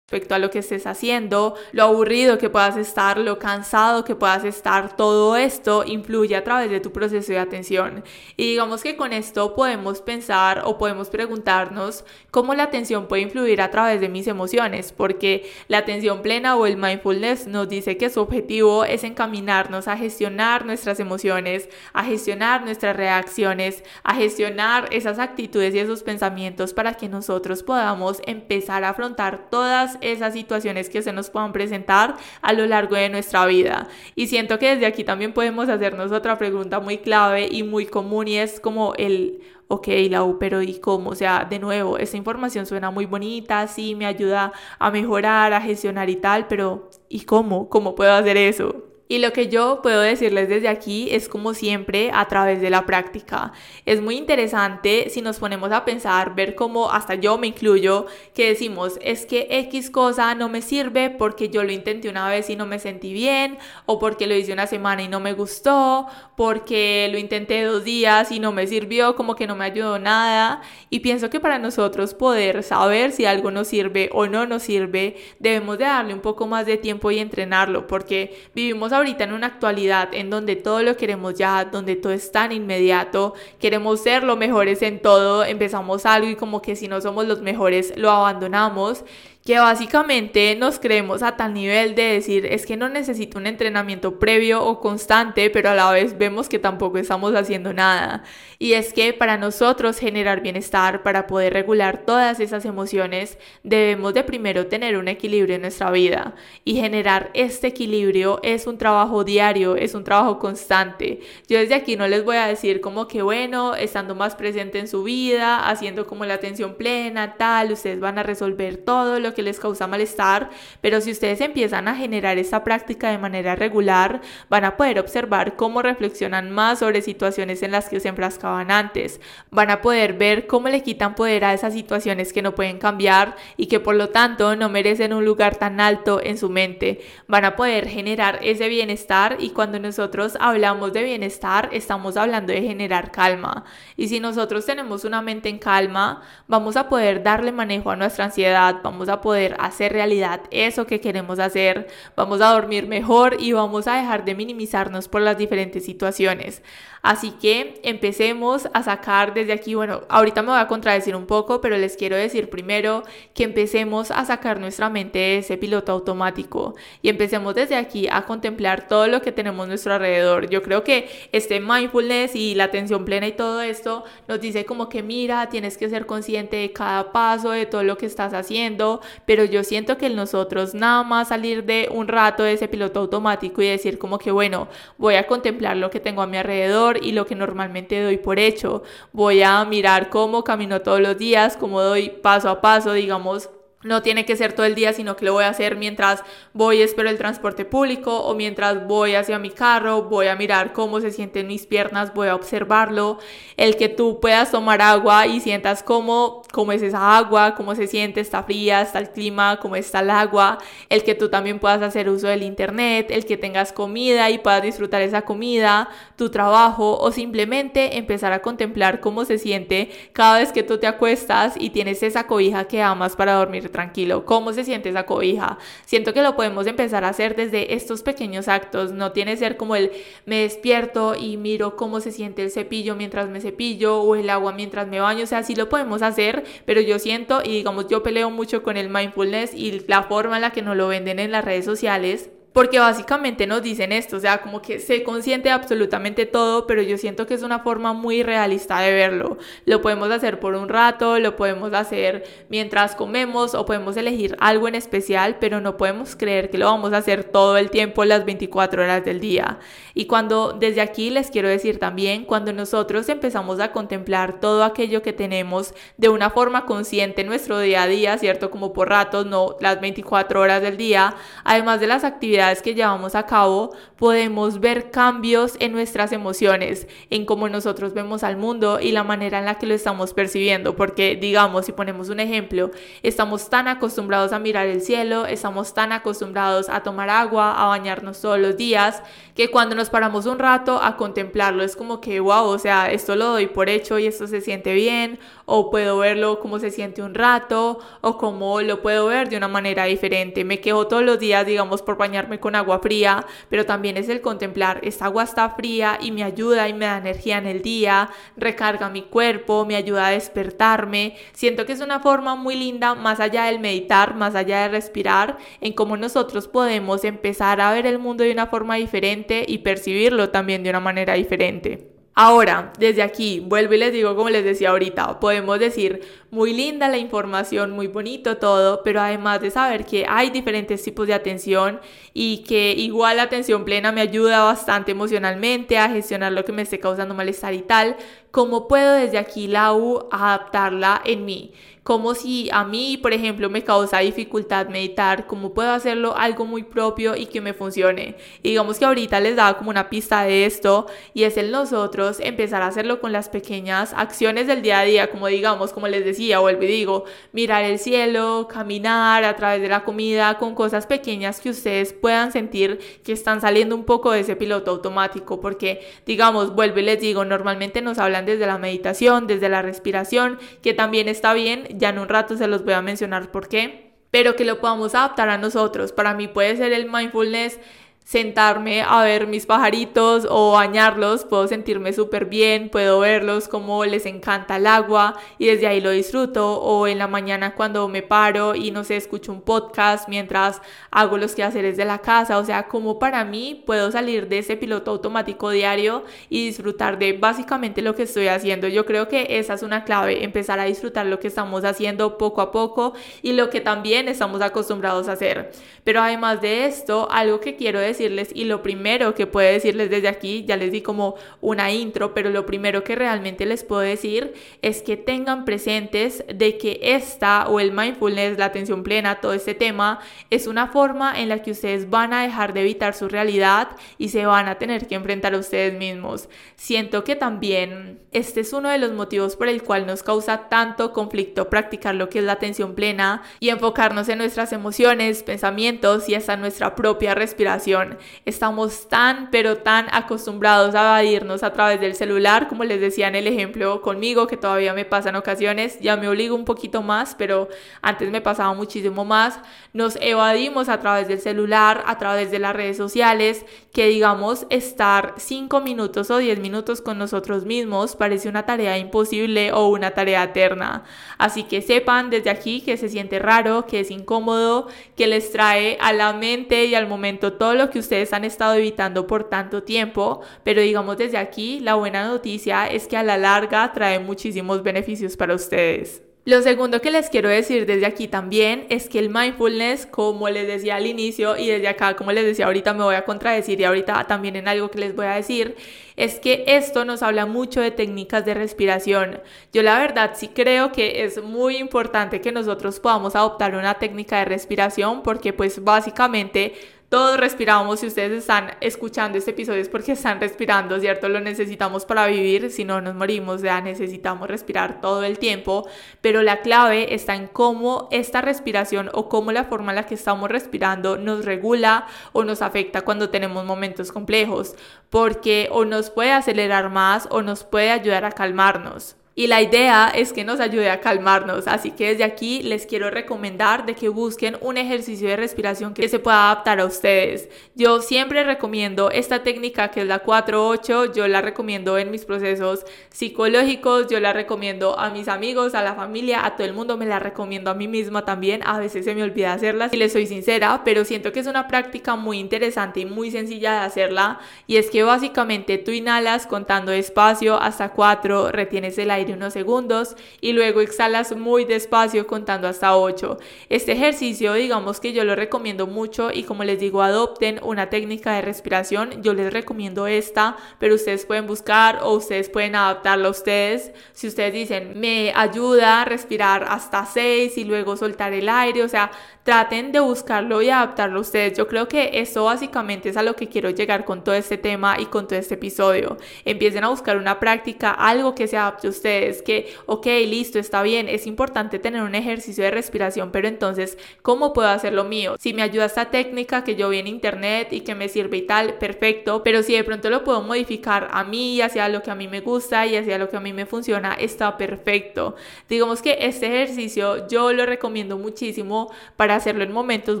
Respecto 0.10 0.34
a 0.34 0.40
lo 0.40 0.50
que 0.50 0.58
estés 0.58 0.88
haciendo, 0.88 1.54
lo 1.70 1.84
aburrido 1.84 2.36
que 2.36 2.50
puedas 2.50 2.76
estar, 2.76 3.16
lo 3.16 3.38
cansado 3.38 4.04
que 4.04 4.16
puedas 4.16 4.42
estar, 4.42 4.96
todo 4.96 5.36
esto 5.36 5.84
influye 5.86 6.34
a 6.34 6.42
través 6.42 6.68
de 6.68 6.80
tu 6.80 6.90
proceso 6.90 7.30
de 7.30 7.38
atención. 7.38 8.02
Y 8.36 8.50
digamos 8.50 8.82
que 8.82 8.96
con 8.96 9.12
esto 9.12 9.54
podemos 9.54 10.02
pensar 10.02 10.62
o 10.64 10.78
podemos 10.78 11.10
preguntarnos 11.10 12.04
cómo 12.32 12.54
la 12.54 12.64
atención 12.64 13.06
puede 13.06 13.22
influir 13.22 13.62
a 13.62 13.70
través 13.70 14.00
de 14.00 14.08
mis 14.08 14.26
emociones, 14.26 14.90
porque 14.90 15.48
la 15.68 15.78
atención 15.78 16.22
plena 16.22 16.56
o 16.56 16.66
el 16.66 16.76
mindfulness 16.76 17.46
nos 17.46 17.68
dice 17.68 17.96
que 17.96 18.10
su 18.10 18.20
objetivo 18.20 18.84
es 18.84 19.04
encaminarnos 19.04 19.86
a 19.86 19.96
gestionar 19.96 20.66
nuestras 20.66 20.98
emociones, 20.98 21.68
a 21.92 22.02
gestionar 22.02 22.64
nuestras 22.64 22.96
reacciones, 22.96 23.84
a 24.02 24.16
gestionar 24.16 24.88
esas 24.90 25.20
actitudes 25.20 25.72
y 25.72 25.78
esos 25.78 26.02
pensamientos 26.02 26.74
para 26.74 26.94
que 26.94 27.08
nosotros 27.08 27.62
podamos 27.62 28.20
empezar 28.26 28.82
a 28.82 28.88
afrontar 28.88 29.48
todas 29.50 29.99
esas 30.00 30.34
situaciones 30.34 30.88
que 30.88 31.02
se 31.02 31.12
nos 31.12 31.30
puedan 31.30 31.52
presentar 31.52 32.16
a 32.42 32.52
lo 32.52 32.66
largo 32.66 32.96
de 32.96 33.08
nuestra 33.08 33.46
vida. 33.46 33.88
Y 34.14 34.26
siento 34.26 34.58
que 34.58 34.74
desde 34.74 34.86
aquí 34.86 35.04
también 35.04 35.32
podemos 35.32 35.68
hacernos 35.68 36.12
otra 36.12 36.38
pregunta 36.38 36.80
muy 36.80 36.98
clave 36.98 37.48
y 37.50 37.62
muy 37.62 37.86
común 37.86 38.28
y 38.28 38.36
es 38.36 38.60
como 38.60 38.94
el, 38.94 39.40
ok, 39.68 39.88
Lau, 40.10 40.38
pero 40.38 40.62
¿y 40.62 40.78
cómo? 40.80 41.10
O 41.10 41.14
sea, 41.14 41.46
de 41.48 41.58
nuevo, 41.58 41.98
esta 41.98 42.16
información 42.16 42.66
suena 42.66 42.90
muy 42.90 43.06
bonita, 43.06 43.66
sí, 43.66 43.94
me 43.94 44.06
ayuda 44.06 44.52
a 44.78 44.90
mejorar, 44.90 45.52
a 45.52 45.60
gestionar 45.60 46.10
y 46.10 46.16
tal, 46.16 46.46
pero 46.48 46.90
¿y 47.08 47.20
cómo? 47.20 47.68
¿Cómo 47.68 47.94
puedo 47.94 48.12
hacer 48.12 48.36
eso? 48.36 48.84
Y 49.10 49.18
lo 49.18 49.32
que 49.32 49.48
yo 49.48 49.80
puedo 49.82 50.02
decirles 50.02 50.48
desde 50.48 50.68
aquí 50.68 51.08
es 51.10 51.28
como 51.28 51.52
siempre 51.52 52.12
a 52.14 52.28
través 52.28 52.60
de 52.60 52.70
la 52.70 52.86
práctica. 52.86 53.50
Es 53.84 54.00
muy 54.00 54.16
interesante 54.16 55.10
si 55.10 55.20
nos 55.20 55.40
ponemos 55.40 55.72
a 55.72 55.84
pensar, 55.84 56.36
ver 56.36 56.54
cómo 56.54 56.92
hasta 56.92 57.16
yo 57.16 57.36
me 57.36 57.48
incluyo, 57.48 58.06
que 58.34 58.46
decimos, 58.46 59.00
es 59.02 59.26
que 59.26 59.48
X 59.50 59.90
cosa 59.90 60.36
no 60.36 60.48
me 60.48 60.62
sirve 60.62 61.10
porque 61.10 61.48
yo 61.48 61.64
lo 61.64 61.72
intenté 61.72 62.08
una 62.08 62.28
vez 62.28 62.50
y 62.50 62.54
no 62.54 62.66
me 62.66 62.78
sentí 62.78 63.12
bien, 63.12 63.58
o 63.84 63.98
porque 63.98 64.28
lo 64.28 64.36
hice 64.36 64.52
una 64.52 64.68
semana 64.68 65.02
y 65.02 65.08
no 65.08 65.18
me 65.18 65.32
gustó, 65.32 66.06
porque 66.36 67.08
lo 67.10 67.18
intenté 67.18 67.64
dos 67.64 67.82
días 67.82 68.30
y 68.30 68.38
no 68.38 68.52
me 68.52 68.68
sirvió, 68.68 69.16
como 69.16 69.34
que 69.34 69.48
no 69.48 69.56
me 69.56 69.64
ayudó 69.64 69.98
nada. 69.98 70.62
Y 70.88 71.00
pienso 71.00 71.30
que 71.30 71.40
para 71.40 71.58
nosotros 71.58 72.14
poder 72.14 72.62
saber 72.62 73.10
si 73.10 73.26
algo 73.26 73.50
nos 73.50 73.66
sirve 73.66 74.08
o 74.12 74.28
no 74.28 74.46
nos 74.46 74.62
sirve, 74.62 75.16
debemos 75.40 75.78
de 75.78 75.86
darle 75.86 76.14
un 76.14 76.20
poco 76.20 76.46
más 76.46 76.64
de 76.64 76.76
tiempo 76.76 77.10
y 77.10 77.18
entrenarlo, 77.18 77.88
porque 77.88 78.48
vivimos 78.54 78.92
ahorita 79.00 79.24
en 79.24 79.32
una 79.32 79.48
actualidad 79.48 80.10
en 80.12 80.30
donde 80.30 80.56
todo 80.56 80.82
lo 80.82 80.96
queremos 80.96 81.34
ya, 81.34 81.64
donde 81.64 81.96
todo 81.96 82.12
es 82.12 82.32
tan 82.32 82.52
inmediato, 82.52 83.34
queremos 83.58 84.00
ser 84.00 84.22
los 84.22 84.38
mejores 84.38 84.80
en 84.82 85.02
todo, 85.02 85.44
empezamos 85.44 86.06
algo 86.06 86.28
y 86.28 86.36
como 86.36 86.62
que 86.62 86.76
si 86.76 86.88
no 86.88 87.00
somos 87.00 87.26
los 87.26 87.42
mejores 87.42 87.92
lo 87.96 88.10
abandonamos 88.10 89.04
que 89.44 89.58
básicamente 89.58 90.54
nos 90.56 90.78
creemos 90.78 91.22
a 91.22 91.36
tal 91.36 91.54
nivel 91.54 91.94
de 91.94 92.02
decir 92.02 92.44
es 92.44 92.66
que 92.66 92.76
no 92.76 92.90
necesito 92.90 93.38
un 93.38 93.46
entrenamiento 93.46 94.18
previo 94.18 94.62
o 94.62 94.80
constante, 94.80 95.48
pero 95.48 95.70
a 95.70 95.74
la 95.74 95.90
vez 95.90 96.18
vemos 96.18 96.48
que 96.48 96.58
tampoco 96.58 96.98
estamos 96.98 97.34
haciendo 97.34 97.72
nada. 97.72 98.22
Y 98.58 98.74
es 98.74 98.92
que 98.92 99.14
para 99.14 99.38
nosotros 99.38 99.98
generar 99.98 100.42
bienestar, 100.42 101.02
para 101.02 101.26
poder 101.26 101.54
regular 101.54 102.04
todas 102.04 102.38
esas 102.38 102.66
emociones, 102.66 103.38
debemos 103.62 104.12
de 104.12 104.24
primero 104.24 104.66
tener 104.66 104.98
un 104.98 105.08
equilibrio 105.08 105.54
en 105.54 105.62
nuestra 105.62 105.90
vida. 105.90 106.34
Y 106.64 106.76
generar 106.76 107.30
este 107.32 107.68
equilibrio 107.68 108.40
es 108.42 108.66
un 108.66 108.76
trabajo 108.76 109.24
diario, 109.24 109.74
es 109.76 109.94
un 109.94 110.04
trabajo 110.04 110.38
constante. 110.38 111.20
Yo 111.48 111.58
desde 111.58 111.74
aquí 111.74 111.96
no 111.96 112.06
les 112.06 112.24
voy 112.24 112.36
a 112.36 112.46
decir 112.46 112.82
como 112.82 113.08
que 113.08 113.22
bueno, 113.22 113.74
estando 113.74 114.14
más 114.14 114.36
presente 114.36 114.78
en 114.78 114.88
su 114.88 115.02
vida, 115.02 115.66
haciendo 115.68 116.06
como 116.06 116.26
la 116.26 116.34
atención 116.34 116.74
plena, 116.74 117.36
tal, 117.38 117.72
ustedes 117.72 118.00
van 118.00 118.18
a 118.18 118.22
resolver 118.22 118.76
todo 118.76 119.18
lo 119.18 119.29
que 119.34 119.42
les 119.42 119.60
causa 119.60 119.86
malestar, 119.86 120.50
pero 120.80 121.00
si 121.00 121.10
ustedes 121.10 121.40
empiezan 121.40 121.88
a 121.88 121.96
generar 121.96 122.38
esta 122.38 122.64
práctica 122.64 123.10
de 123.10 123.18
manera 123.18 123.56
regular, 123.56 124.20
van 124.48 124.64
a 124.64 124.76
poder 124.76 124.98
observar 124.98 125.56
cómo 125.56 125.82
reflexionan 125.82 126.50
más 126.50 126.80
sobre 126.80 127.02
situaciones 127.02 127.62
en 127.62 127.72
las 127.72 127.88
que 127.88 128.00
se 128.00 128.08
enfrascaban 128.08 128.70
antes, 128.70 129.20
van 129.50 129.70
a 129.70 129.80
poder 129.80 130.14
ver 130.14 130.46
cómo 130.46 130.68
le 130.68 130.82
quitan 130.82 131.14
poder 131.14 131.44
a 131.44 131.54
esas 131.54 131.72
situaciones 131.72 132.32
que 132.32 132.42
no 132.42 132.54
pueden 132.54 132.78
cambiar 132.78 133.36
y 133.56 133.66
que 133.66 133.80
por 133.80 133.94
lo 133.94 134.10
tanto 134.10 134.56
no 134.56 134.68
merecen 134.68 135.12
un 135.12 135.24
lugar 135.24 135.56
tan 135.56 135.80
alto 135.80 136.20
en 136.22 136.38
su 136.38 136.50
mente, 136.50 137.00
van 137.26 137.44
a 137.44 137.56
poder 137.56 137.88
generar 137.88 138.38
ese 138.42 138.68
bienestar 138.68 139.36
y 139.38 139.50
cuando 139.50 139.78
nosotros 139.78 140.36
hablamos 140.40 140.92
de 140.92 141.02
bienestar 141.02 141.68
estamos 141.72 142.16
hablando 142.16 142.52
de 142.52 142.62
generar 142.62 143.10
calma. 143.10 143.64
Y 143.96 144.08
si 144.08 144.20
nosotros 144.20 144.66
tenemos 144.66 145.04
una 145.04 145.22
mente 145.22 145.48
en 145.48 145.58
calma, 145.58 146.22
vamos 146.46 146.76
a 146.76 146.88
poder 146.88 147.22
darle 147.22 147.52
manejo 147.52 147.90
a 147.90 147.96
nuestra 147.96 148.24
ansiedad, 148.26 148.76
vamos 148.82 149.08
a 149.08 149.19
poder 149.20 149.56
hacer 149.58 149.92
realidad 149.92 150.42
eso 150.50 150.86
que 150.86 151.00
queremos 151.00 151.38
hacer, 151.38 151.88
vamos 152.16 152.40
a 152.40 152.52
dormir 152.52 152.86
mejor 152.86 153.36
y 153.38 153.52
vamos 153.52 153.86
a 153.86 153.96
dejar 153.96 154.24
de 154.24 154.34
minimizarnos 154.34 155.08
por 155.08 155.20
las 155.22 155.38
diferentes 155.38 155.84
situaciones. 155.84 156.62
Así 157.02 157.30
que 157.30 157.80
empecemos 157.82 158.68
a 158.74 158.82
sacar 158.82 159.32
desde 159.32 159.54
aquí, 159.54 159.74
bueno, 159.74 160.02
ahorita 160.10 160.42
me 160.42 160.50
voy 160.50 160.60
a 160.60 160.66
contradecir 160.66 161.16
un 161.16 161.26
poco, 161.26 161.62
pero 161.62 161.78
les 161.78 161.96
quiero 161.96 162.14
decir 162.14 162.50
primero 162.50 163.04
que 163.32 163.44
empecemos 163.44 164.10
a 164.10 164.24
sacar 164.26 164.60
nuestra 164.60 164.90
mente 164.90 165.18
de 165.18 165.38
ese 165.38 165.56
piloto 165.56 165.92
automático 165.92 166.74
y 167.00 167.08
empecemos 167.08 167.54
desde 167.54 167.76
aquí 167.76 168.06
a 168.10 168.26
contemplar 168.26 168.86
todo 168.86 169.06
lo 169.06 169.22
que 169.22 169.32
tenemos 169.32 169.64
a 169.64 169.68
nuestro 169.68 169.94
alrededor. 169.94 170.50
Yo 170.50 170.62
creo 170.62 170.84
que 170.84 171.08
este 171.32 171.58
mindfulness 171.60 172.36
y 172.36 172.54
la 172.54 172.64
atención 172.64 173.06
plena 173.06 173.26
y 173.28 173.32
todo 173.32 173.62
esto 173.62 174.04
nos 174.28 174.40
dice 174.40 174.66
como 174.66 174.90
que 174.90 175.02
mira, 175.02 175.48
tienes 175.48 175.78
que 175.78 175.88
ser 175.88 176.04
consciente 176.04 176.56
de 176.56 176.72
cada 176.72 177.12
paso, 177.12 177.50
de 177.50 177.64
todo 177.64 177.82
lo 177.82 177.96
que 177.96 178.06
estás 178.06 178.34
haciendo, 178.34 179.00
pero 179.26 179.44
yo 179.44 179.64
siento 179.64 179.98
que 179.98 180.10
nosotros 180.10 180.74
nada 180.74 181.02
más 181.02 181.28
salir 181.28 181.64
de 181.64 181.88
un 181.90 182.08
rato 182.08 182.42
de 182.42 182.54
ese 182.54 182.68
piloto 182.68 183.00
automático 183.00 183.62
y 183.62 183.68
decir 183.68 183.98
como 183.98 184.18
que 184.18 184.30
bueno, 184.30 184.68
voy 184.98 185.14
a 185.14 185.26
contemplar 185.26 185.76
lo 185.76 185.90
que 185.90 186.00
tengo 186.00 186.22
a 186.22 186.26
mi 186.26 186.36
alrededor 186.36 187.02
y 187.02 187.12
lo 187.12 187.26
que 187.26 187.34
normalmente 187.34 188.02
doy 188.02 188.16
por 188.18 188.38
hecho. 188.38 188.82
Voy 189.12 189.42
a 189.42 189.64
mirar 189.64 190.10
cómo 190.10 190.44
camino 190.44 190.80
todos 190.82 191.00
los 191.00 191.18
días, 191.18 191.56
cómo 191.56 191.80
doy 191.80 192.10
paso 192.10 192.48
a 192.48 192.60
paso, 192.60 192.92
digamos, 192.92 193.50
no 193.82 194.02
tiene 194.02 194.26
que 194.26 194.36
ser 194.36 194.52
todo 194.52 194.66
el 194.66 194.74
día, 194.74 194.92
sino 194.92 195.16
que 195.16 195.24
lo 195.24 195.32
voy 195.32 195.44
a 195.44 195.48
hacer 195.48 195.74
mientras 195.76 196.22
voy 196.52 196.82
espero 196.82 197.08
el 197.08 197.16
transporte 197.16 197.64
público 197.64 198.20
o 198.20 198.34
mientras 198.34 198.86
voy 198.86 199.14
hacia 199.14 199.38
mi 199.38 199.48
carro, 199.48 200.02
voy 200.02 200.26
a 200.26 200.36
mirar 200.36 200.74
cómo 200.74 201.00
se 201.00 201.10
sienten 201.10 201.46
mis 201.46 201.66
piernas, 201.66 202.12
voy 202.12 202.28
a 202.28 202.34
observarlo. 202.34 203.18
El 203.56 203.76
que 203.76 203.88
tú 203.88 204.20
puedas 204.20 204.50
tomar 204.50 204.82
agua 204.82 205.26
y 205.26 205.40
sientas 205.40 205.82
cómo, 205.82 206.42
cómo 206.52 206.72
es 206.72 206.82
esa 206.82 207.16
agua, 207.16 207.54
cómo 207.54 207.74
se 207.74 207.86
siente, 207.86 208.20
está 208.20 208.42
fría, 208.42 208.82
está 208.82 208.98
el 208.98 209.10
clima, 209.10 209.58
cómo 209.62 209.76
está 209.76 210.00
el 210.00 210.10
agua. 210.10 210.58
El 210.90 211.02
que 211.02 211.14
tú 211.14 211.30
también 211.30 211.58
puedas 211.58 211.80
hacer 211.80 212.10
uso 212.10 212.26
del 212.26 212.42
internet, 212.42 213.06
el 213.10 213.24
que 213.24 213.38
tengas 213.38 213.72
comida 213.72 214.28
y 214.28 214.38
puedas 214.38 214.62
disfrutar 214.62 215.00
esa 215.00 215.22
comida, 215.22 215.88
tu 216.16 216.28
trabajo 216.28 216.98
o 216.98 217.12
simplemente 217.12 217.96
empezar 217.96 218.34
a 218.34 218.42
contemplar 218.42 219.00
cómo 219.00 219.24
se 219.24 219.38
siente 219.38 219.90
cada 220.12 220.38
vez 220.38 220.52
que 220.52 220.62
tú 220.62 220.76
te 220.76 220.86
acuestas 220.86 221.54
y 221.58 221.70
tienes 221.70 222.02
esa 222.02 222.26
cobija 222.26 222.64
que 222.64 222.82
amas 222.82 223.16
para 223.16 223.32
dormir 223.32 223.69
tranquilo. 223.70 224.24
¿Cómo 224.24 224.52
se 224.52 224.64
siente 224.64 224.88
esa 224.88 225.04
cobija? 225.04 225.58
Siento 225.84 226.12
que 226.12 226.22
lo 226.22 226.36
podemos 226.36 226.66
empezar 226.66 227.04
a 227.04 227.08
hacer 227.08 227.36
desde 227.36 227.74
estos 227.74 228.02
pequeños 228.02 228.48
actos. 228.48 228.92
No 228.92 229.12
tiene 229.12 229.32
que 229.32 229.38
ser 229.38 229.56
como 229.56 229.76
el 229.76 229.90
me 230.26 230.42
despierto 230.42 231.14
y 231.14 231.36
miro 231.36 231.76
cómo 231.76 232.00
se 232.00 232.12
siente 232.12 232.42
el 232.42 232.50
cepillo 232.50 232.96
mientras 232.96 233.28
me 233.28 233.40
cepillo 233.40 234.00
o 234.00 234.14
el 234.14 234.30
agua 234.30 234.52
mientras 234.52 234.88
me 234.88 235.00
baño. 235.00 235.24
O 235.24 235.26
sea, 235.26 235.42
sí 235.42 235.54
lo 235.54 235.68
podemos 235.68 236.02
hacer, 236.02 236.44
pero 236.64 236.80
yo 236.80 236.98
siento 236.98 237.42
y 237.44 237.50
digamos 237.50 237.88
yo 237.88 238.02
peleo 238.02 238.30
mucho 238.30 238.62
con 238.62 238.76
el 238.76 238.88
mindfulness 238.88 239.54
y 239.54 239.80
la 239.86 240.02
forma 240.04 240.36
en 240.36 240.42
la 240.42 240.50
que 240.50 240.62
nos 240.62 240.76
lo 240.76 240.88
venden 240.88 241.18
en 241.18 241.32
las 241.32 241.44
redes 241.44 241.64
sociales 241.64 242.30
porque 242.52 242.80
básicamente 242.80 243.46
nos 243.46 243.62
dicen 243.62 243.92
esto, 243.92 244.16
o 244.16 244.20
sea, 244.20 244.42
como 244.42 244.60
que 244.60 244.80
se 244.80 245.04
consiente 245.04 245.50
absolutamente 245.50 246.26
todo, 246.26 246.66
pero 246.66 246.82
yo 246.82 246.98
siento 246.98 247.26
que 247.26 247.34
es 247.34 247.42
una 247.42 247.60
forma 247.60 247.92
muy 247.92 248.24
realista 248.24 248.80
de 248.80 248.92
verlo. 248.92 249.38
Lo 249.66 249.80
podemos 249.80 250.10
hacer 250.10 250.40
por 250.40 250.54
un 250.54 250.68
rato, 250.68 251.20
lo 251.20 251.36
podemos 251.36 251.72
hacer 251.74 252.24
mientras 252.48 252.96
comemos 252.96 253.54
o 253.54 253.64
podemos 253.64 253.96
elegir 253.96 254.36
algo 254.40 254.66
en 254.66 254.74
especial, 254.74 255.36
pero 255.38 255.60
no 255.60 255.76
podemos 255.76 256.16
creer 256.16 256.50
que 256.50 256.58
lo 256.58 256.66
vamos 256.66 256.92
a 256.92 256.98
hacer 256.98 257.22
todo 257.22 257.56
el 257.56 257.70
tiempo, 257.70 258.04
las 258.04 258.24
24 258.24 258.82
horas 258.82 259.04
del 259.04 259.20
día. 259.20 259.60
Y 259.94 260.06
cuando 260.06 260.52
desde 260.52 260.80
aquí 260.80 261.10
les 261.10 261.30
quiero 261.30 261.48
decir 261.48 261.78
también, 261.78 262.24
cuando 262.24 262.52
nosotros 262.52 263.08
empezamos 263.08 263.60
a 263.60 263.70
contemplar 263.70 264.40
todo 264.40 264.64
aquello 264.64 265.02
que 265.02 265.12
tenemos 265.12 265.72
de 265.98 266.08
una 266.08 266.30
forma 266.30 266.66
consciente 266.66 267.20
en 267.20 267.28
nuestro 267.28 267.60
día 267.60 267.84
a 267.84 267.86
día, 267.86 268.18
¿cierto? 268.18 268.50
Como 268.50 268.72
por 268.72 268.88
ratos, 268.88 269.26
no 269.26 269.56
las 269.60 269.80
24 269.80 270.40
horas 270.40 270.62
del 270.62 270.76
día, 270.76 271.14
además 271.44 271.78
de 271.78 271.86
las 271.86 272.02
actividades 272.02 272.39
que 272.62 272.74
llevamos 272.74 273.14
a 273.14 273.26
cabo, 273.26 273.74
podemos 273.96 274.60
ver 274.60 274.90
cambios 274.90 275.56
en 275.60 275.72
nuestras 275.72 276.10
emociones, 276.12 276.88
en 277.10 277.26
cómo 277.26 277.48
nosotros 277.48 277.92
vemos 277.92 278.24
al 278.24 278.36
mundo 278.36 278.78
y 278.80 278.92
la 278.92 279.04
manera 279.04 279.38
en 279.38 279.44
la 279.44 279.56
que 279.56 279.66
lo 279.66 279.74
estamos 279.74 280.14
percibiendo. 280.14 280.74
Porque, 280.74 281.16
digamos, 281.16 281.66
si 281.66 281.72
ponemos 281.72 282.08
un 282.08 282.18
ejemplo, 282.18 282.70
estamos 283.02 283.50
tan 283.50 283.68
acostumbrados 283.68 284.32
a 284.32 284.38
mirar 284.38 284.66
el 284.66 284.80
cielo, 284.80 285.26
estamos 285.26 285.74
tan 285.74 285.92
acostumbrados 285.92 286.68
a 286.68 286.82
tomar 286.82 287.10
agua, 287.10 287.62
a 287.62 287.66
bañarnos 287.66 288.20
todos 288.20 288.38
los 288.38 288.56
días, 288.56 289.02
que 289.34 289.50
cuando 289.50 289.74
nos 289.74 289.90
paramos 289.90 290.26
un 290.26 290.38
rato 290.38 290.80
a 290.82 290.96
contemplarlo 290.96 291.62
es 291.62 291.76
como 291.76 292.00
que, 292.00 292.20
wow, 292.20 292.46
o 292.46 292.58
sea, 292.58 292.90
esto 292.90 293.16
lo 293.16 293.26
doy 293.26 293.46
por 293.46 293.68
hecho 293.68 293.98
y 293.98 294.06
esto 294.06 294.26
se 294.26 294.40
siente 294.40 294.72
bien, 294.72 295.18
o 295.44 295.70
puedo 295.70 295.98
verlo 295.98 296.40
como 296.40 296.58
se 296.58 296.70
siente 296.70 297.02
un 297.02 297.14
rato, 297.14 297.78
o 298.00 298.16
como 298.18 298.60
lo 298.62 298.82
puedo 298.82 299.06
ver 299.06 299.28
de 299.28 299.36
una 299.36 299.48
manera 299.48 299.84
diferente. 299.84 300.44
Me 300.44 300.60
quejo 300.60 300.86
todos 300.86 301.02
los 301.02 301.18
días, 301.18 301.46
digamos, 301.46 301.82
por 301.82 301.96
bañarme 301.96 302.29
con 302.38 302.54
agua 302.54 302.78
fría, 302.78 303.26
pero 303.48 303.66
también 303.66 303.96
es 303.96 304.08
el 304.08 304.20
contemplar, 304.20 304.80
esta 304.82 305.06
agua 305.06 305.24
está 305.24 305.48
fría 305.50 305.98
y 306.00 306.12
me 306.12 306.22
ayuda 306.22 306.68
y 306.68 306.74
me 306.74 306.86
da 306.86 306.98
energía 306.98 307.38
en 307.38 307.46
el 307.46 307.62
día, 307.62 308.10
recarga 308.36 308.90
mi 308.90 309.02
cuerpo, 309.02 309.64
me 309.66 309.76
ayuda 309.76 310.06
a 310.06 310.10
despertarme. 310.10 311.16
Siento 311.32 311.66
que 311.66 311.72
es 311.72 311.80
una 311.80 312.00
forma 312.00 312.36
muy 312.36 312.56
linda, 312.56 312.94
más 312.94 313.20
allá 313.20 313.44
del 313.44 313.60
meditar, 313.60 314.14
más 314.14 314.34
allá 314.34 314.62
de 314.62 314.68
respirar, 314.68 315.38
en 315.60 315.72
cómo 315.72 315.96
nosotros 315.96 316.48
podemos 316.48 317.04
empezar 317.04 317.60
a 317.60 317.72
ver 317.72 317.86
el 317.86 317.98
mundo 317.98 318.24
de 318.24 318.32
una 318.32 318.46
forma 318.46 318.76
diferente 318.76 319.44
y 319.46 319.58
percibirlo 319.58 320.30
también 320.30 320.62
de 320.62 320.70
una 320.70 320.80
manera 320.80 321.14
diferente. 321.14 321.90
Ahora, 322.22 322.72
desde 322.78 323.02
aquí, 323.02 323.40
vuelvo 323.40 323.74
y 323.74 323.78
les 323.78 323.92
digo 323.92 324.14
como 324.16 324.28
les 324.28 324.44
decía 324.44 324.70
ahorita, 324.70 325.20
podemos 325.20 325.58
decir 325.58 326.00
muy 326.30 326.52
linda 326.52 326.88
la 326.88 326.98
información, 326.98 327.72
muy 327.72 327.88
bonito 327.88 328.36
todo, 328.36 328.82
pero 328.84 329.00
además 329.00 329.40
de 329.40 329.50
saber 329.50 329.84
que 329.84 330.06
hay 330.08 330.30
diferentes 330.30 330.82
tipos 330.82 331.06
de 331.06 331.14
atención 331.14 331.80
y 332.14 332.38
que 332.44 332.72
igual 332.72 333.16
la 333.16 333.24
atención 333.24 333.64
plena 333.64 333.90
me 333.92 334.00
ayuda 334.00 334.44
bastante 334.44 334.92
emocionalmente 334.92 335.78
a 335.78 335.88
gestionar 335.88 336.32
lo 336.32 336.44
que 336.44 336.52
me 336.52 336.62
esté 336.62 336.78
causando 336.78 337.14
malestar 337.14 337.54
y 337.54 337.62
tal, 337.62 337.96
¿cómo 338.30 338.68
puedo 338.68 338.92
desde 338.94 339.18
aquí 339.18 339.48
la 339.48 339.72
U 339.72 340.08
adaptarla 340.10 341.02
en 341.04 341.24
mí? 341.24 341.52
como 341.90 342.14
si 342.14 342.48
a 342.52 342.64
mí, 342.64 342.98
por 342.98 343.12
ejemplo, 343.12 343.48
me 343.48 343.64
causa 343.64 343.98
dificultad 343.98 344.68
meditar, 344.68 345.26
cómo 345.26 345.54
puedo 345.54 345.70
hacerlo 345.70 346.14
algo 346.16 346.44
muy 346.44 346.62
propio 346.62 347.16
y 347.16 347.26
que 347.26 347.40
me 347.40 347.54
funcione. 347.54 348.16
Y 348.42 348.50
digamos 348.50 348.78
que 348.78 348.84
ahorita 348.84 349.18
les 349.18 349.36
daba 349.36 349.56
como 349.58 349.70
una 349.70 349.88
pista 349.88 350.22
de 350.22 350.44
esto 350.44 350.86
y 351.14 351.24
es 351.24 351.36
el 351.36 351.50
nosotros 351.50 352.20
empezar 352.20 352.62
a 352.62 352.66
hacerlo 352.66 353.00
con 353.00 353.12
las 353.12 353.28
pequeñas 353.28 353.92
acciones 353.96 354.46
del 354.46 354.62
día 354.62 354.80
a 354.80 354.84
día, 354.84 355.10
como 355.10 355.26
digamos, 355.26 355.72
como 355.72 355.88
les 355.88 356.04
decía, 356.04 356.19
vuelvo 356.40 356.62
y 356.64 356.66
digo, 356.66 357.04
mirar 357.32 357.64
el 357.64 357.78
cielo, 357.78 358.48
caminar 358.50 359.24
a 359.24 359.36
través 359.36 359.62
de 359.62 359.68
la 359.68 359.84
comida, 359.84 360.38
con 360.38 360.54
cosas 360.54 360.86
pequeñas 360.86 361.40
que 361.40 361.50
ustedes 361.50 361.92
puedan 361.92 362.32
sentir 362.32 362.78
que 363.04 363.12
están 363.12 363.40
saliendo 363.40 363.74
un 363.74 363.84
poco 363.84 364.12
de 364.12 364.20
ese 364.20 364.36
piloto 364.36 364.70
automático, 364.70 365.40
porque 365.40 365.86
digamos, 366.06 366.54
vuelvo 366.54 366.78
y 366.78 366.82
les 366.82 367.00
digo, 367.00 367.24
normalmente 367.24 367.82
nos 367.82 367.98
hablan 367.98 368.26
desde 368.26 368.46
la 368.46 368.58
meditación, 368.58 369.26
desde 369.26 369.48
la 369.48 369.62
respiración, 369.62 370.38
que 370.62 370.74
también 370.74 371.08
está 371.08 371.32
bien, 371.32 371.66
ya 371.78 371.88
en 371.88 371.98
un 371.98 372.08
rato 372.08 372.36
se 372.36 372.46
los 372.46 372.64
voy 372.64 372.74
a 372.74 372.82
mencionar 372.82 373.30
por 373.30 373.48
qué, 373.48 373.90
pero 374.10 374.34
que 374.36 374.44
lo 374.44 374.60
podamos 374.60 374.94
adaptar 374.94 375.28
a 375.28 375.38
nosotros. 375.38 375.92
Para 375.92 376.14
mí 376.14 376.28
puede 376.28 376.56
ser 376.56 376.72
el 376.72 376.90
mindfulness 376.90 377.60
sentarme 378.10 378.82
a 378.82 379.04
ver 379.04 379.28
mis 379.28 379.46
pajaritos 379.46 380.26
o 380.28 380.52
bañarlos, 380.52 381.24
puedo 381.24 381.46
sentirme 381.46 381.92
súper 381.92 382.24
bien, 382.24 382.68
puedo 382.68 382.98
verlos 382.98 383.46
como 383.46 383.84
les 383.84 384.04
encanta 384.04 384.56
el 384.56 384.66
agua 384.66 385.16
y 385.38 385.46
desde 385.46 385.68
ahí 385.68 385.80
lo 385.80 385.90
disfruto 385.90 386.60
o 386.60 386.88
en 386.88 386.98
la 386.98 387.06
mañana 387.06 387.54
cuando 387.54 387.86
me 387.86 388.02
paro 388.02 388.56
y 388.56 388.72
no 388.72 388.82
sé, 388.82 388.96
escucho 388.96 389.30
un 389.30 389.42
podcast 389.42 390.08
mientras 390.08 390.60
hago 390.90 391.18
los 391.18 391.36
quehaceres 391.36 391.76
de 391.76 391.84
la 391.84 391.98
casa, 391.98 392.38
o 392.38 392.44
sea, 392.44 392.66
como 392.66 392.98
para 392.98 393.24
mí 393.24 393.62
puedo 393.64 393.92
salir 393.92 394.28
de 394.28 394.38
ese 394.38 394.56
piloto 394.56 394.90
automático 394.90 395.50
diario 395.50 396.02
y 396.28 396.46
disfrutar 396.46 396.98
de 396.98 397.12
básicamente 397.12 397.80
lo 397.80 397.94
que 397.94 398.02
estoy 398.02 398.26
haciendo. 398.26 398.66
Yo 398.66 398.86
creo 398.86 399.06
que 399.06 399.38
esa 399.38 399.54
es 399.54 399.62
una 399.62 399.84
clave, 399.84 400.24
empezar 400.24 400.58
a 400.58 400.64
disfrutar 400.64 401.06
lo 401.06 401.20
que 401.20 401.28
estamos 401.28 401.64
haciendo 401.64 402.18
poco 402.18 402.40
a 402.40 402.50
poco 402.50 402.92
y 403.22 403.34
lo 403.34 403.50
que 403.50 403.60
también 403.60 404.08
estamos 404.08 404.42
acostumbrados 404.42 405.06
a 405.06 405.12
hacer. 405.12 405.52
Pero 405.84 406.00
además 406.00 406.40
de 406.40 406.66
esto, 406.66 407.08
algo 407.10 407.38
que 407.38 407.54
quiero 407.54 407.78
decir 407.78 407.89
y 407.98 408.44
lo 408.44 408.62
primero 408.62 409.14
que 409.14 409.26
puedo 409.26 409.50
decirles 409.50 409.90
desde 409.90 410.08
aquí, 410.08 410.44
ya 410.46 410.56
les 410.56 410.70
di 410.70 410.82
como 410.82 411.16
una 411.40 411.72
intro, 411.72 412.14
pero 412.14 412.30
lo 412.30 412.46
primero 412.46 412.84
que 412.84 412.94
realmente 412.94 413.46
les 413.46 413.64
puedo 413.64 413.80
decir 413.80 414.34
es 414.62 414.82
que 414.82 414.96
tengan 414.96 415.44
presentes 415.44 416.24
de 416.32 416.58
que 416.58 416.80
esta 416.82 417.48
o 417.48 417.58
el 417.58 417.72
mindfulness, 417.72 418.38
la 418.38 418.46
atención 418.46 418.82
plena, 418.82 419.20
todo 419.20 419.32
este 419.32 419.54
tema, 419.54 420.00
es 420.30 420.46
una 420.46 420.68
forma 420.68 421.18
en 421.18 421.28
la 421.28 421.42
que 421.42 421.52
ustedes 421.52 421.88
van 421.90 422.12
a 422.12 422.22
dejar 422.22 422.52
de 422.52 422.60
evitar 422.60 422.94
su 422.94 423.08
realidad 423.08 423.68
y 423.98 424.10
se 424.10 424.26
van 424.26 424.48
a 424.48 424.56
tener 424.56 424.86
que 424.86 424.94
enfrentar 424.94 425.34
a 425.34 425.38
ustedes 425.38 425.76
mismos. 425.76 426.28
Siento 426.56 427.04
que 427.04 427.16
también 427.16 428.00
este 428.12 428.40
es 428.40 428.52
uno 428.52 428.68
de 428.68 428.78
los 428.78 428.92
motivos 428.92 429.36
por 429.36 429.48
el 429.48 429.62
cual 429.62 429.86
nos 429.86 430.02
causa 430.02 430.48
tanto 430.48 430.92
conflicto 430.92 431.48
practicar 431.48 431.94
lo 431.94 432.08
que 432.08 432.18
es 432.18 432.24
la 432.24 432.32
atención 432.32 432.74
plena 432.74 433.22
y 433.40 433.48
enfocarnos 433.48 434.08
en 434.08 434.18
nuestras 434.18 434.52
emociones, 434.52 435.22
pensamientos 435.22 436.08
y 436.08 436.14
hasta 436.14 436.36
nuestra 436.36 436.74
propia 436.74 437.14
respiración 437.14 437.79
Estamos 438.24 438.88
tan, 438.88 439.30
pero 439.30 439.58
tan 439.58 439.86
acostumbrados 439.92 440.74
a 440.74 441.00
evadirnos 441.00 441.42
a 441.42 441.52
través 441.52 441.80
del 441.80 441.94
celular, 441.94 442.48
como 442.48 442.64
les 442.64 442.80
decía 442.80 443.08
en 443.08 443.14
el 443.14 443.26
ejemplo 443.26 443.80
conmigo, 443.82 444.26
que 444.26 444.36
todavía 444.36 444.74
me 444.74 444.84
pasa 444.84 445.10
en 445.10 445.16
ocasiones, 445.16 445.80
ya 445.80 445.96
me 445.96 446.08
obligo 446.08 446.34
un 446.34 446.44
poquito 446.44 446.82
más, 446.82 447.14
pero 447.14 447.48
antes 447.82 448.10
me 448.10 448.20
pasaba 448.20 448.54
muchísimo 448.54 449.04
más. 449.04 449.38
Nos 449.72 449.96
evadimos 450.00 450.68
a 450.68 450.80
través 450.80 451.08
del 451.08 451.20
celular, 451.20 451.82
a 451.86 451.98
través 451.98 452.30
de 452.30 452.38
las 452.38 452.54
redes 452.54 452.76
sociales, 452.76 453.44
que 453.72 453.86
digamos 453.86 454.46
estar 454.50 455.14
5 455.16 455.60
minutos 455.60 456.10
o 456.10 456.18
10 456.18 456.40
minutos 456.40 456.80
con 456.80 456.98
nosotros 456.98 457.44
mismos 457.44 457.96
parece 457.96 458.28
una 458.28 458.44
tarea 458.44 458.78
imposible 458.78 459.52
o 459.52 459.68
una 459.68 459.92
tarea 459.92 460.24
eterna. 460.24 460.84
Así 461.18 461.44
que 461.44 461.62
sepan 461.62 462.10
desde 462.10 462.30
aquí 462.30 462.60
que 462.60 462.76
se 462.76 462.88
siente 462.88 463.18
raro, 463.18 463.66
que 463.66 463.80
es 463.80 463.90
incómodo, 463.90 464.68
que 464.96 465.06
les 465.06 465.30
trae 465.32 465.78
a 465.80 465.92
la 465.92 466.12
mente 466.12 466.64
y 466.64 466.74
al 466.74 466.86
momento 466.86 467.34
todo 467.34 467.54
lo 467.54 467.69
que 467.70 467.78
ustedes 467.78 468.12
han 468.12 468.24
estado 468.24 468.54
evitando 468.54 469.06
por 469.06 469.24
tanto 469.24 469.62
tiempo, 469.62 470.20
pero 470.44 470.60
digamos 470.60 470.98
desde 470.98 471.18
aquí 471.18 471.60
la 471.60 471.74
buena 471.74 472.06
noticia 472.06 472.66
es 472.66 472.86
que 472.86 472.96
a 472.96 473.02
la 473.02 473.16
larga 473.16 473.72
trae 473.72 473.98
muchísimos 473.98 474.62
beneficios 474.62 475.16
para 475.16 475.34
ustedes. 475.34 476.02
Lo 476.26 476.42
segundo 476.42 476.82
que 476.82 476.90
les 476.90 477.08
quiero 477.08 477.30
decir 477.30 477.64
desde 477.64 477.86
aquí 477.86 478.06
también 478.06 478.66
es 478.68 478.90
que 478.90 478.98
el 478.98 479.08
mindfulness, 479.08 479.86
como 479.86 480.28
les 480.28 480.46
decía 480.46 480.76
al 480.76 480.86
inicio 480.86 481.38
y 481.38 481.48
desde 481.48 481.66
acá, 481.66 481.96
como 481.96 482.12
les 482.12 482.24
decía 482.24 482.44
ahorita 482.44 482.74
me 482.74 482.84
voy 482.84 482.94
a 482.94 483.06
contradecir 483.06 483.58
y 483.58 483.64
ahorita 483.64 484.06
también 484.06 484.36
en 484.36 484.46
algo 484.46 484.70
que 484.70 484.78
les 484.78 484.94
voy 484.94 485.06
a 485.06 485.14
decir, 485.14 485.56
es 485.96 486.20
que 486.20 486.44
esto 486.46 486.84
nos 486.84 487.02
habla 487.02 487.24
mucho 487.24 487.62
de 487.62 487.70
técnicas 487.70 488.26
de 488.26 488.34
respiración. 488.34 489.22
Yo 489.54 489.62
la 489.62 489.78
verdad 489.78 490.10
sí 490.14 490.28
creo 490.28 490.72
que 490.72 491.04
es 491.04 491.22
muy 491.22 491.56
importante 491.56 492.20
que 492.20 492.32
nosotros 492.32 492.80
podamos 492.80 493.16
adoptar 493.16 493.54
una 493.54 493.78
técnica 493.78 494.18
de 494.18 494.26
respiración 494.26 495.02
porque 495.02 495.32
pues 495.32 495.64
básicamente 495.64 496.52
todos 496.90 497.18
respiramos, 497.18 497.78
si 497.78 497.86
ustedes 497.86 498.18
están 498.18 498.56
escuchando 498.60 499.16
este 499.16 499.30
episodio 499.30 499.62
es 499.62 499.68
porque 499.68 499.92
están 499.92 500.20
respirando, 500.20 500.78
¿cierto? 500.80 501.08
Lo 501.08 501.20
necesitamos 501.20 501.84
para 501.84 502.08
vivir, 502.08 502.50
si 502.50 502.64
no 502.64 502.80
nos 502.80 502.96
morimos, 502.96 503.42
ya 503.42 503.60
necesitamos 503.60 504.26
respirar 504.26 504.80
todo 504.80 505.04
el 505.04 505.20
tiempo, 505.20 505.68
pero 506.00 506.24
la 506.24 506.40
clave 506.40 506.92
está 506.92 507.14
en 507.14 507.28
cómo 507.28 507.86
esta 507.92 508.22
respiración 508.22 508.90
o 508.92 509.08
cómo 509.08 509.30
la 509.30 509.44
forma 509.44 509.70
en 509.70 509.76
la 509.76 509.86
que 509.86 509.94
estamos 509.94 510.28
respirando 510.28 510.96
nos 510.96 511.24
regula 511.24 511.86
o 512.12 512.24
nos 512.24 512.42
afecta 512.42 512.82
cuando 512.82 513.08
tenemos 513.08 513.44
momentos 513.44 513.92
complejos, 513.92 514.56
porque 514.90 515.48
o 515.52 515.64
nos 515.64 515.90
puede 515.90 516.10
acelerar 516.10 516.70
más 516.70 517.06
o 517.12 517.22
nos 517.22 517.44
puede 517.44 517.70
ayudar 517.70 518.04
a 518.04 518.10
calmarnos. 518.10 518.96
Y 519.20 519.26
la 519.26 519.42
idea 519.42 519.92
es 519.94 520.14
que 520.14 520.24
nos 520.24 520.40
ayude 520.40 520.70
a 520.70 520.80
calmarnos, 520.80 521.46
así 521.46 521.72
que 521.72 521.88
desde 521.88 522.04
aquí 522.04 522.42
les 522.42 522.64
quiero 522.64 522.88
recomendar 522.88 523.66
de 523.66 523.74
que 523.74 523.90
busquen 523.90 524.38
un 524.40 524.56
ejercicio 524.56 525.10
de 525.10 525.16
respiración 525.16 525.74
que 525.74 525.90
se 525.90 525.98
pueda 525.98 526.30
adaptar 526.30 526.58
a 526.58 526.64
ustedes. 526.64 527.28
Yo 527.54 527.82
siempre 527.82 528.24
recomiendo 528.24 528.90
esta 528.90 529.22
técnica 529.22 529.70
que 529.70 529.82
es 529.82 529.86
la 529.86 530.02
4-8, 530.02 530.94
yo 530.94 531.06
la 531.06 531.20
recomiendo 531.20 531.76
en 531.76 531.90
mis 531.90 532.06
procesos 532.06 532.64
psicológicos, 532.88 533.88
yo 533.88 534.00
la 534.00 534.14
recomiendo 534.14 534.78
a 534.78 534.88
mis 534.88 535.06
amigos, 535.06 535.54
a 535.54 535.62
la 535.62 535.74
familia, 535.74 536.24
a 536.24 536.34
todo 536.34 536.46
el 536.46 536.54
mundo, 536.54 536.78
me 536.78 536.86
la 536.86 536.98
recomiendo 536.98 537.50
a 537.50 537.54
mí 537.54 537.68
misma 537.68 538.06
también, 538.06 538.40
a 538.46 538.58
veces 538.58 538.86
se 538.86 538.94
me 538.94 539.02
olvida 539.02 539.34
hacerla, 539.34 539.68
si 539.68 539.76
les 539.76 539.92
soy 539.92 540.06
sincera, 540.06 540.62
pero 540.64 540.86
siento 540.86 541.12
que 541.12 541.20
es 541.20 541.26
una 541.26 541.46
práctica 541.46 541.94
muy 541.94 542.18
interesante 542.18 542.80
y 542.80 542.86
muy 542.86 543.10
sencilla 543.10 543.52
de 543.52 543.66
hacerla. 543.66 544.18
Y 544.46 544.56
es 544.56 544.70
que 544.70 544.82
básicamente 544.82 545.58
tú 545.58 545.72
inhalas 545.72 546.26
contando 546.26 546.72
despacio 546.72 547.38
hasta 547.38 547.68
4, 547.72 548.32
retienes 548.32 548.78
el 548.78 548.90
aire 548.90 549.09
unos 549.14 549.32
segundos 549.32 549.96
y 550.20 550.32
luego 550.32 550.60
exhalas 550.60 551.16
muy 551.16 551.44
despacio 551.44 552.06
contando 552.06 552.48
hasta 552.48 552.76
8. 552.76 553.18
Este 553.48 553.72
ejercicio 553.72 554.34
digamos 554.34 554.80
que 554.80 554.92
yo 554.92 555.04
lo 555.04 555.16
recomiendo 555.16 555.66
mucho 555.66 556.10
y 556.12 556.24
como 556.24 556.44
les 556.44 556.60
digo 556.60 556.82
adopten 556.82 557.40
una 557.42 557.70
técnica 557.70 558.14
de 558.14 558.22
respiración, 558.22 559.02
yo 559.02 559.14
les 559.14 559.32
recomiendo 559.32 559.86
esta, 559.86 560.36
pero 560.58 560.74
ustedes 560.74 561.06
pueden 561.06 561.26
buscar 561.26 561.80
o 561.82 561.92
ustedes 561.94 562.28
pueden 562.28 562.54
adaptarlo 562.54 563.08
a 563.08 563.12
ustedes. 563.12 563.72
Si 563.92 564.08
ustedes 564.08 564.32
dicen 564.32 564.78
me 564.80 565.12
ayuda 565.14 565.82
a 565.82 565.84
respirar 565.84 566.44
hasta 566.48 566.86
6 566.86 567.36
y 567.38 567.44
luego 567.44 567.76
soltar 567.76 568.12
el 568.12 568.28
aire, 568.28 568.62
o 568.62 568.68
sea, 568.68 568.90
traten 569.22 569.70
de 569.72 569.80
buscarlo 569.80 570.42
y 570.42 570.50
adaptarlo 570.50 571.00
ustedes. 571.00 571.36
Yo 571.36 571.46
creo 571.46 571.68
que 571.68 571.90
eso 571.94 572.24
básicamente 572.24 572.88
es 572.88 572.96
a 572.96 573.02
lo 573.02 573.14
que 573.14 573.28
quiero 573.28 573.50
llegar 573.50 573.84
con 573.84 574.02
todo 574.02 574.14
este 574.14 574.38
tema 574.38 574.76
y 574.78 574.86
con 574.86 575.06
todo 575.06 575.18
este 575.18 575.34
episodio. 575.34 575.98
Empiecen 576.24 576.64
a 576.64 576.68
buscar 576.68 576.96
una 576.96 577.20
práctica, 577.20 577.70
algo 577.70 578.14
que 578.14 578.26
se 578.26 578.36
adapte 578.36 578.66
a 578.66 578.70
ustedes, 578.70 578.99
que, 579.22 579.52
ok, 579.66 579.86
listo, 580.06 580.38
está 580.38 580.62
bien, 580.62 580.88
es 580.88 581.06
importante 581.06 581.58
tener 581.58 581.82
un 581.82 581.94
ejercicio 581.94 582.44
de 582.44 582.50
respiración, 582.50 583.10
pero 583.10 583.28
entonces, 583.28 583.78
¿cómo 584.02 584.32
puedo 584.32 584.48
hacer 584.48 584.72
lo 584.72 584.84
mío? 584.84 585.16
Si 585.18 585.34
me 585.34 585.42
ayuda 585.42 585.66
esta 585.66 585.90
técnica 585.90 586.44
que 586.44 586.56
yo 586.56 586.68
vi 586.68 586.78
en 586.78 586.86
internet 586.86 587.48
y 587.52 587.60
que 587.60 587.74
me 587.74 587.88
sirve 587.88 588.18
y 588.18 588.22
tal, 588.22 588.54
perfecto, 588.54 589.22
pero 589.22 589.42
si 589.42 589.54
de 589.54 589.64
pronto 589.64 589.90
lo 589.90 590.04
puedo 590.04 590.22
modificar 590.22 590.88
a 590.90 591.04
mí, 591.04 591.40
hacia 591.40 591.68
lo 591.68 591.82
que 591.82 591.90
a 591.90 591.94
mí 591.94 592.08
me 592.08 592.20
gusta 592.20 592.66
y 592.66 592.76
hacia 592.76 592.98
lo 592.98 593.08
que 593.08 593.16
a 593.16 593.20
mí 593.20 593.32
me 593.32 593.46
funciona, 593.46 593.94
está 593.94 594.36
perfecto. 594.36 595.14
Digamos 595.48 595.82
que 595.82 595.98
este 596.00 596.26
ejercicio 596.26 597.08
yo 597.08 597.32
lo 597.32 597.46
recomiendo 597.46 597.98
muchísimo 597.98 598.72
para 598.96 599.16
hacerlo 599.16 599.44
en 599.44 599.52
momentos 599.52 600.00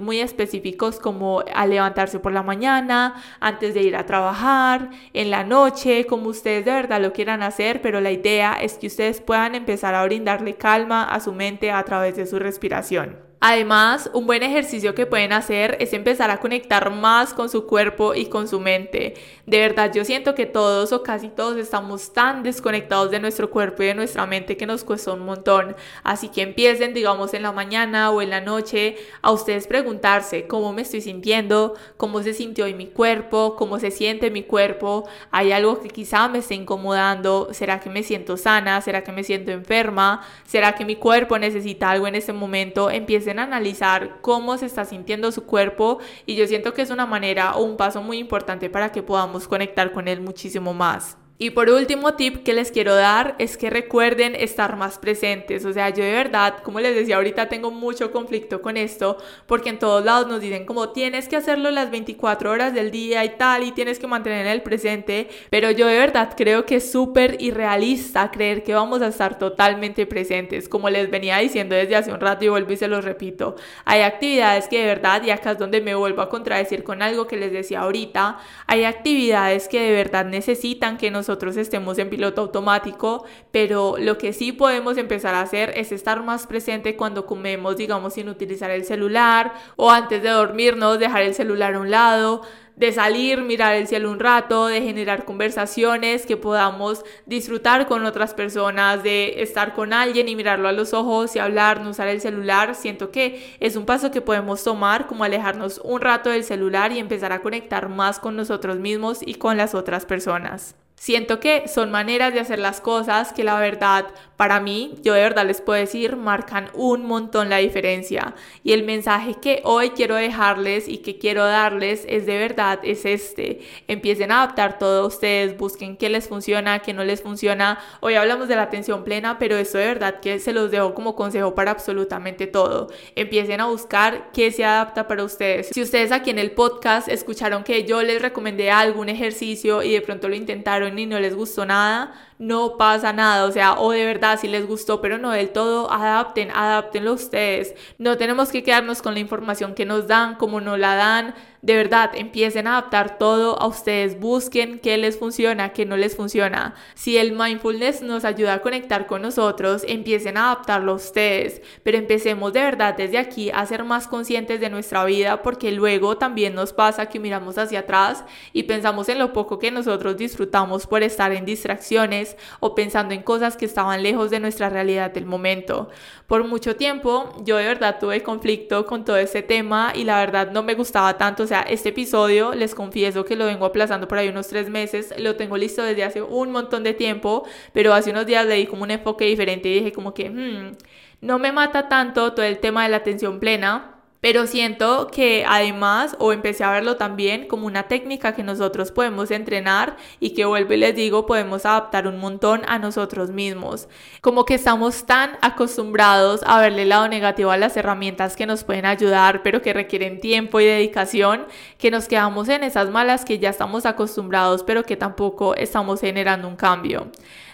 muy 0.00 0.20
específicos 0.20 0.98
como 0.98 1.42
al 1.52 1.70
levantarse 1.70 2.18
por 2.18 2.32
la 2.32 2.42
mañana, 2.42 3.22
antes 3.40 3.74
de 3.74 3.82
ir 3.82 3.96
a 3.96 4.06
trabajar, 4.06 4.90
en 5.12 5.30
la 5.30 5.44
noche, 5.44 6.06
como 6.06 6.28
ustedes 6.28 6.64
de 6.64 6.72
verdad 6.72 7.00
lo 7.00 7.12
quieran 7.12 7.42
hacer, 7.42 7.80
pero 7.82 8.00
la 8.00 8.10
idea 8.10 8.58
es 8.60 8.78
que 8.80 8.88
ustedes 8.88 9.20
puedan 9.20 9.54
empezar 9.54 9.94
a 9.94 10.04
brindarle 10.04 10.56
calma 10.56 11.04
a 11.04 11.20
su 11.20 11.32
mente 11.32 11.70
a 11.70 11.84
través 11.84 12.16
de 12.16 12.26
su 12.26 12.38
respiración. 12.40 13.29
Además, 13.42 14.10
un 14.12 14.26
buen 14.26 14.42
ejercicio 14.42 14.94
que 14.94 15.06
pueden 15.06 15.32
hacer 15.32 15.78
es 15.80 15.94
empezar 15.94 16.30
a 16.30 16.40
conectar 16.40 16.90
más 16.90 17.32
con 17.32 17.48
su 17.48 17.66
cuerpo 17.66 18.14
y 18.14 18.26
con 18.26 18.46
su 18.46 18.60
mente. 18.60 19.14
De 19.46 19.60
verdad, 19.60 19.90
yo 19.94 20.04
siento 20.04 20.34
que 20.34 20.44
todos 20.44 20.92
o 20.92 21.02
casi 21.02 21.28
todos 21.28 21.56
estamos 21.56 22.12
tan 22.12 22.42
desconectados 22.42 23.10
de 23.10 23.18
nuestro 23.18 23.48
cuerpo 23.48 23.82
y 23.82 23.86
de 23.86 23.94
nuestra 23.94 24.26
mente 24.26 24.58
que 24.58 24.66
nos 24.66 24.84
cuesta 24.84 25.14
un 25.14 25.20
montón. 25.20 25.74
Así 26.02 26.28
que 26.28 26.42
empiecen, 26.42 26.92
digamos, 26.92 27.32
en 27.32 27.42
la 27.42 27.50
mañana 27.50 28.10
o 28.10 28.20
en 28.20 28.28
la 28.28 28.42
noche 28.42 28.96
a 29.22 29.32
ustedes 29.32 29.66
preguntarse 29.66 30.46
cómo 30.46 30.74
me 30.74 30.82
estoy 30.82 31.00
sintiendo, 31.00 31.76
cómo 31.96 32.22
se 32.22 32.34
sintió 32.34 32.66
hoy 32.66 32.74
mi 32.74 32.88
cuerpo, 32.88 33.56
cómo 33.56 33.78
se 33.78 33.90
siente 33.90 34.30
mi 34.30 34.42
cuerpo. 34.42 35.08
Hay 35.30 35.52
algo 35.52 35.80
que 35.80 35.88
quizá 35.88 36.28
me 36.28 36.40
esté 36.40 36.56
incomodando. 36.56 37.48
¿Será 37.52 37.80
que 37.80 37.88
me 37.88 38.02
siento 38.02 38.36
sana? 38.36 38.82
¿Será 38.82 39.02
que 39.02 39.12
me 39.12 39.24
siento 39.24 39.50
enferma? 39.50 40.20
¿Será 40.44 40.74
que 40.74 40.84
mi 40.84 40.96
cuerpo 40.96 41.38
necesita 41.38 41.90
algo 41.90 42.06
en 42.06 42.16
este 42.16 42.34
momento? 42.34 42.90
Empiecen 42.90 43.29
analizar 43.38 44.18
cómo 44.20 44.58
se 44.58 44.66
está 44.66 44.84
sintiendo 44.84 45.30
su 45.32 45.44
cuerpo 45.44 45.98
y 46.26 46.36
yo 46.36 46.46
siento 46.46 46.74
que 46.74 46.82
es 46.82 46.90
una 46.90 47.06
manera 47.06 47.54
o 47.56 47.62
un 47.62 47.76
paso 47.76 48.02
muy 48.02 48.18
importante 48.18 48.70
para 48.70 48.92
que 48.92 49.02
podamos 49.02 49.46
conectar 49.46 49.92
con 49.92 50.08
él 50.08 50.20
muchísimo 50.20 50.74
más. 50.74 51.19
Y 51.42 51.48
por 51.48 51.70
último 51.70 52.16
tip 52.16 52.42
que 52.42 52.52
les 52.52 52.70
quiero 52.70 52.94
dar 52.94 53.34
es 53.38 53.56
que 53.56 53.70
recuerden 53.70 54.34
estar 54.34 54.76
más 54.76 54.98
presentes. 54.98 55.64
O 55.64 55.72
sea, 55.72 55.88
yo 55.88 56.04
de 56.04 56.12
verdad, 56.12 56.58
como 56.62 56.80
les 56.80 56.94
decía 56.94 57.16
ahorita, 57.16 57.48
tengo 57.48 57.70
mucho 57.70 58.12
conflicto 58.12 58.60
con 58.60 58.76
esto 58.76 59.16
porque 59.46 59.70
en 59.70 59.78
todos 59.78 60.04
lados 60.04 60.28
nos 60.28 60.42
dicen 60.42 60.66
como 60.66 60.90
tienes 60.90 61.28
que 61.28 61.36
hacerlo 61.36 61.70
las 61.70 61.90
24 61.90 62.50
horas 62.50 62.74
del 62.74 62.90
día 62.90 63.24
y 63.24 63.38
tal 63.38 63.62
y 63.62 63.72
tienes 63.72 63.98
que 63.98 64.06
mantener 64.06 64.48
el 64.48 64.60
presente. 64.60 65.30
Pero 65.48 65.70
yo 65.70 65.86
de 65.86 65.96
verdad 65.96 66.34
creo 66.36 66.66
que 66.66 66.76
es 66.76 66.92
súper 66.92 67.40
irrealista 67.40 68.30
creer 68.30 68.62
que 68.62 68.74
vamos 68.74 69.00
a 69.00 69.06
estar 69.06 69.38
totalmente 69.38 70.04
presentes. 70.04 70.68
Como 70.68 70.90
les 70.90 71.10
venía 71.10 71.38
diciendo 71.38 71.74
desde 71.74 71.96
hace 71.96 72.12
un 72.12 72.20
rato 72.20 72.44
y 72.44 72.48
vuelvo 72.48 72.70
y 72.72 72.76
se 72.76 72.86
los 72.86 73.02
repito. 73.02 73.56
Hay 73.86 74.02
actividades 74.02 74.68
que 74.68 74.80
de 74.80 74.84
verdad, 74.84 75.22
y 75.22 75.30
acá 75.30 75.52
es 75.52 75.58
donde 75.58 75.80
me 75.80 75.94
vuelvo 75.94 76.20
a 76.20 76.28
contradecir 76.28 76.84
con 76.84 77.00
algo 77.00 77.26
que 77.26 77.38
les 77.38 77.50
decía 77.50 77.80
ahorita, 77.80 78.40
hay 78.66 78.84
actividades 78.84 79.68
que 79.68 79.80
de 79.80 79.92
verdad 79.92 80.26
necesitan 80.26 80.98
que 80.98 81.10
nosotros 81.10 81.29
nosotros 81.30 81.56
estemos 81.58 81.96
en 81.98 82.10
piloto 82.10 82.40
automático, 82.40 83.24
pero 83.52 83.94
lo 84.00 84.18
que 84.18 84.32
sí 84.32 84.50
podemos 84.50 84.96
empezar 84.96 85.32
a 85.36 85.42
hacer 85.42 85.72
es 85.76 85.92
estar 85.92 86.24
más 86.24 86.48
presente 86.48 86.96
cuando 86.96 87.24
comemos, 87.24 87.76
digamos, 87.76 88.14
sin 88.14 88.28
utilizar 88.28 88.72
el 88.72 88.84
celular 88.84 89.54
o 89.76 89.92
antes 89.92 90.24
de 90.24 90.28
dormirnos, 90.28 90.98
dejar 90.98 91.22
el 91.22 91.34
celular 91.34 91.74
a 91.74 91.78
un 91.78 91.88
lado, 91.88 92.42
de 92.74 92.90
salir, 92.90 93.42
mirar 93.42 93.76
el 93.76 93.86
cielo 93.86 94.10
un 94.10 94.18
rato, 94.18 94.66
de 94.66 94.82
generar 94.82 95.24
conversaciones 95.24 96.26
que 96.26 96.36
podamos 96.36 97.04
disfrutar 97.26 97.86
con 97.86 98.04
otras 98.06 98.34
personas, 98.34 99.04
de 99.04 99.42
estar 99.42 99.74
con 99.74 99.92
alguien 99.92 100.28
y 100.28 100.34
mirarlo 100.34 100.66
a 100.66 100.72
los 100.72 100.94
ojos 100.94 101.36
y 101.36 101.38
hablar, 101.38 101.80
no 101.80 101.90
usar 101.90 102.08
el 102.08 102.20
celular. 102.20 102.74
Siento 102.74 103.12
que 103.12 103.54
es 103.60 103.76
un 103.76 103.86
paso 103.86 104.10
que 104.10 104.20
podemos 104.20 104.64
tomar 104.64 105.06
como 105.06 105.22
alejarnos 105.22 105.80
un 105.84 106.00
rato 106.00 106.30
del 106.30 106.42
celular 106.42 106.90
y 106.90 106.98
empezar 106.98 107.32
a 107.32 107.40
conectar 107.42 107.88
más 107.88 108.18
con 108.18 108.34
nosotros 108.34 108.78
mismos 108.78 109.20
y 109.24 109.34
con 109.34 109.56
las 109.56 109.76
otras 109.76 110.06
personas. 110.06 110.74
Siento 111.00 111.40
que 111.40 111.66
son 111.66 111.90
maneras 111.90 112.34
de 112.34 112.40
hacer 112.40 112.58
las 112.58 112.82
cosas 112.82 113.32
que 113.32 113.42
la 113.42 113.58
verdad, 113.58 114.08
para 114.36 114.60
mí, 114.60 114.96
yo 115.00 115.14
de 115.14 115.22
verdad 115.22 115.46
les 115.46 115.62
puedo 115.62 115.80
decir, 115.80 116.16
marcan 116.16 116.68
un 116.74 117.06
montón 117.06 117.48
la 117.48 117.56
diferencia. 117.56 118.34
Y 118.64 118.72
el 118.72 118.84
mensaje 118.84 119.36
que 119.40 119.62
hoy 119.64 119.92
quiero 119.92 120.16
dejarles 120.16 120.88
y 120.88 120.98
que 120.98 121.16
quiero 121.16 121.46
darles 121.46 122.04
es 122.06 122.26
de 122.26 122.36
verdad, 122.36 122.80
es 122.82 123.06
este. 123.06 123.60
Empiecen 123.88 124.30
a 124.30 124.42
adaptar 124.42 124.78
todo 124.78 125.06
ustedes, 125.06 125.56
busquen 125.56 125.96
qué 125.96 126.10
les 126.10 126.28
funciona, 126.28 126.80
qué 126.80 126.92
no 126.92 127.02
les 127.02 127.22
funciona. 127.22 127.78
Hoy 128.00 128.16
hablamos 128.16 128.48
de 128.48 128.56
la 128.56 128.64
atención 128.64 129.02
plena, 129.02 129.38
pero 129.38 129.56
esto 129.56 129.78
de 129.78 129.86
verdad 129.86 130.20
que 130.20 130.38
se 130.38 130.52
los 130.52 130.70
dejo 130.70 130.92
como 130.92 131.16
consejo 131.16 131.54
para 131.54 131.70
absolutamente 131.70 132.46
todo. 132.46 132.88
Empiecen 133.16 133.62
a 133.62 133.68
buscar 133.68 134.30
qué 134.34 134.52
se 134.52 134.66
adapta 134.66 135.08
para 135.08 135.24
ustedes. 135.24 135.70
Si 135.72 135.80
ustedes 135.80 136.12
aquí 136.12 136.28
en 136.28 136.38
el 136.38 136.50
podcast 136.50 137.08
escucharon 137.08 137.64
que 137.64 137.84
yo 137.84 138.02
les 138.02 138.20
recomendé 138.20 138.70
algún 138.70 139.08
ejercicio 139.08 139.82
y 139.82 139.92
de 139.92 140.02
pronto 140.02 140.28
lo 140.28 140.34
intentaron, 140.34 140.89
y 140.98 141.06
no 141.06 141.20
les 141.20 141.34
gustó 141.34 141.66
nada, 141.66 142.12
no 142.38 142.76
pasa 142.76 143.12
nada, 143.12 143.44
o 143.44 143.52
sea, 143.52 143.74
o 143.74 143.92
de 143.92 144.04
verdad 144.04 144.38
si 144.40 144.48
les 144.48 144.66
gustó, 144.66 145.00
pero 145.00 145.18
no 145.18 145.30
del 145.30 145.50
todo, 145.50 145.90
adapten, 145.90 146.50
adaptenlo 146.50 147.12
ustedes. 147.12 147.74
No 147.98 148.16
tenemos 148.16 148.50
que 148.50 148.62
quedarnos 148.62 149.02
con 149.02 149.14
la 149.14 149.20
información 149.20 149.74
que 149.74 149.84
nos 149.84 150.06
dan, 150.06 150.36
como 150.36 150.60
no 150.60 150.76
la 150.76 150.94
dan. 150.96 151.34
De 151.62 151.76
verdad, 151.76 152.12
empiecen 152.14 152.66
a 152.66 152.78
adaptar 152.78 153.18
todo 153.18 153.60
a 153.60 153.66
ustedes, 153.66 154.18
busquen 154.18 154.78
qué 154.78 154.96
les 154.96 155.18
funciona, 155.18 155.74
qué 155.74 155.84
no 155.84 155.98
les 155.98 156.16
funciona. 156.16 156.74
Si 156.94 157.18
el 157.18 157.32
mindfulness 157.32 158.00
nos 158.00 158.24
ayuda 158.24 158.54
a 158.54 158.62
conectar 158.62 159.06
con 159.06 159.20
nosotros, 159.20 159.84
empiecen 159.86 160.38
a 160.38 160.46
adaptarlo 160.52 160.92
a 160.92 160.94
ustedes, 160.94 161.60
pero 161.82 161.98
empecemos 161.98 162.54
de 162.54 162.62
verdad 162.62 162.94
desde 162.96 163.18
aquí 163.18 163.50
a 163.50 163.66
ser 163.66 163.84
más 163.84 164.08
conscientes 164.08 164.58
de 164.58 164.70
nuestra 164.70 165.04
vida, 165.04 165.42
porque 165.42 165.70
luego 165.70 166.16
también 166.16 166.54
nos 166.54 166.72
pasa 166.72 167.10
que 167.10 167.20
miramos 167.20 167.58
hacia 167.58 167.80
atrás 167.80 168.24
y 168.54 168.62
pensamos 168.62 169.10
en 169.10 169.18
lo 169.18 169.34
poco 169.34 169.58
que 169.58 169.70
nosotros 169.70 170.16
disfrutamos 170.16 170.86
por 170.86 171.02
estar 171.02 171.30
en 171.32 171.44
distracciones 171.44 172.38
o 172.60 172.74
pensando 172.74 173.12
en 173.12 173.22
cosas 173.22 173.58
que 173.58 173.66
estaban 173.66 174.02
lejos 174.02 174.30
de 174.30 174.40
nuestra 174.40 174.70
realidad 174.70 175.10
del 175.10 175.26
momento. 175.26 175.90
Por 176.26 176.42
mucho 176.44 176.74
tiempo 176.76 177.34
yo 177.44 177.58
de 177.58 177.66
verdad 177.66 177.98
tuve 178.00 178.22
conflicto 178.22 178.86
con 178.86 179.04
todo 179.04 179.18
este 179.18 179.42
tema 179.42 179.92
y 179.94 180.04
la 180.04 180.20
verdad 180.20 180.52
no 180.52 180.62
me 180.62 180.74
gustaba 180.74 181.18
tanto. 181.18 181.49
O 181.50 181.52
sea, 181.52 181.62
este 181.62 181.88
episodio 181.88 182.54
les 182.54 182.76
confieso 182.76 183.24
que 183.24 183.34
lo 183.34 183.44
vengo 183.44 183.66
aplazando 183.66 184.06
por 184.06 184.18
ahí 184.18 184.28
unos 184.28 184.46
tres 184.46 184.70
meses, 184.70 185.12
lo 185.18 185.34
tengo 185.34 185.56
listo 185.56 185.82
desde 185.82 186.04
hace 186.04 186.22
un 186.22 186.52
montón 186.52 186.84
de 186.84 186.94
tiempo, 186.94 187.44
pero 187.72 187.92
hace 187.92 188.12
unos 188.12 188.24
días 188.24 188.46
le 188.46 188.54
di 188.54 188.66
como 188.68 188.84
un 188.84 188.92
enfoque 188.92 189.24
diferente 189.24 189.68
y 189.68 189.74
dije 189.74 189.90
como 189.90 190.14
que 190.14 190.30
hmm, 190.30 190.76
no 191.22 191.40
me 191.40 191.50
mata 191.50 191.88
tanto 191.88 192.34
todo 192.34 192.46
el 192.46 192.60
tema 192.60 192.84
de 192.84 192.90
la 192.90 192.98
atención 192.98 193.40
plena 193.40 193.89
pero 194.20 194.46
siento 194.46 195.08
que 195.08 195.44
además, 195.48 196.14
o 196.18 196.32
empecé 196.32 196.64
a 196.64 196.70
verlo 196.70 196.96
también 196.96 197.48
como 197.48 197.66
una 197.66 197.84
técnica 197.84 198.34
que 198.34 198.42
nosotros 198.42 198.92
podemos 198.92 199.30
entrenar 199.30 199.96
y 200.20 200.30
que 200.30 200.44
vuelvo 200.44 200.74
y 200.74 200.76
les 200.76 200.94
digo, 200.94 201.26
podemos 201.26 201.64
adaptar 201.64 202.06
un 202.06 202.18
montón 202.18 202.62
a 202.68 202.78
nosotros 202.78 203.30
mismos. 203.30 203.88
Como 204.20 204.44
que 204.44 204.54
estamos 204.54 205.06
tan 205.06 205.38
acostumbrados 205.40 206.42
a 206.44 206.60
verle 206.60 206.82
el 206.82 206.90
lado 206.90 207.08
negativo 207.08 207.50
a 207.50 207.56
las 207.56 207.76
herramientas 207.76 208.36
que 208.36 208.46
nos 208.46 208.64
pueden 208.64 208.86
ayudar, 208.86 209.42
pero 209.42 209.62
que 209.62 209.72
requieren 209.72 210.20
tiempo 210.20 210.60
y 210.60 210.66
dedicación, 210.66 211.46
que 211.78 211.90
nos 211.90 212.06
quedamos 212.06 212.48
en 212.48 212.64
esas 212.64 212.90
malas 212.90 213.24
que 213.24 213.38
ya 213.38 213.50
estamos 213.50 213.86
acostumbrados, 213.86 214.62
pero 214.64 214.84
que 214.84 214.96
tampoco 214.96 215.54
estamos 215.54 216.00
generando 216.00 216.46
un 216.46 216.56
cambio. 216.56 217.10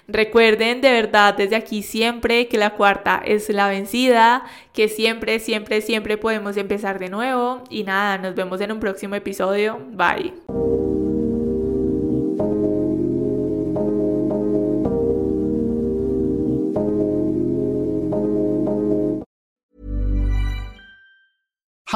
Recuerden 0.08 0.80
de 0.80 0.92
verdad 0.92 1.34
desde 1.36 1.56
aquí 1.56 1.82
siempre 1.82 2.48
que 2.48 2.58
la 2.58 2.70
cuarta 2.70 3.20
es 3.24 3.48
la 3.48 3.68
vencida, 3.68 4.44
que 4.72 4.88
siempre, 4.88 5.40
siempre, 5.40 5.80
siempre 5.80 6.16
podemos 6.16 6.56
empezar 6.56 6.98
de 6.98 7.08
nuevo. 7.08 7.64
Y 7.70 7.82
nada, 7.82 8.18
nos 8.18 8.34
vemos 8.34 8.60
en 8.60 8.72
un 8.72 8.80
próximo 8.80 9.14
episodio. 9.16 9.80
Bye. 9.92 10.85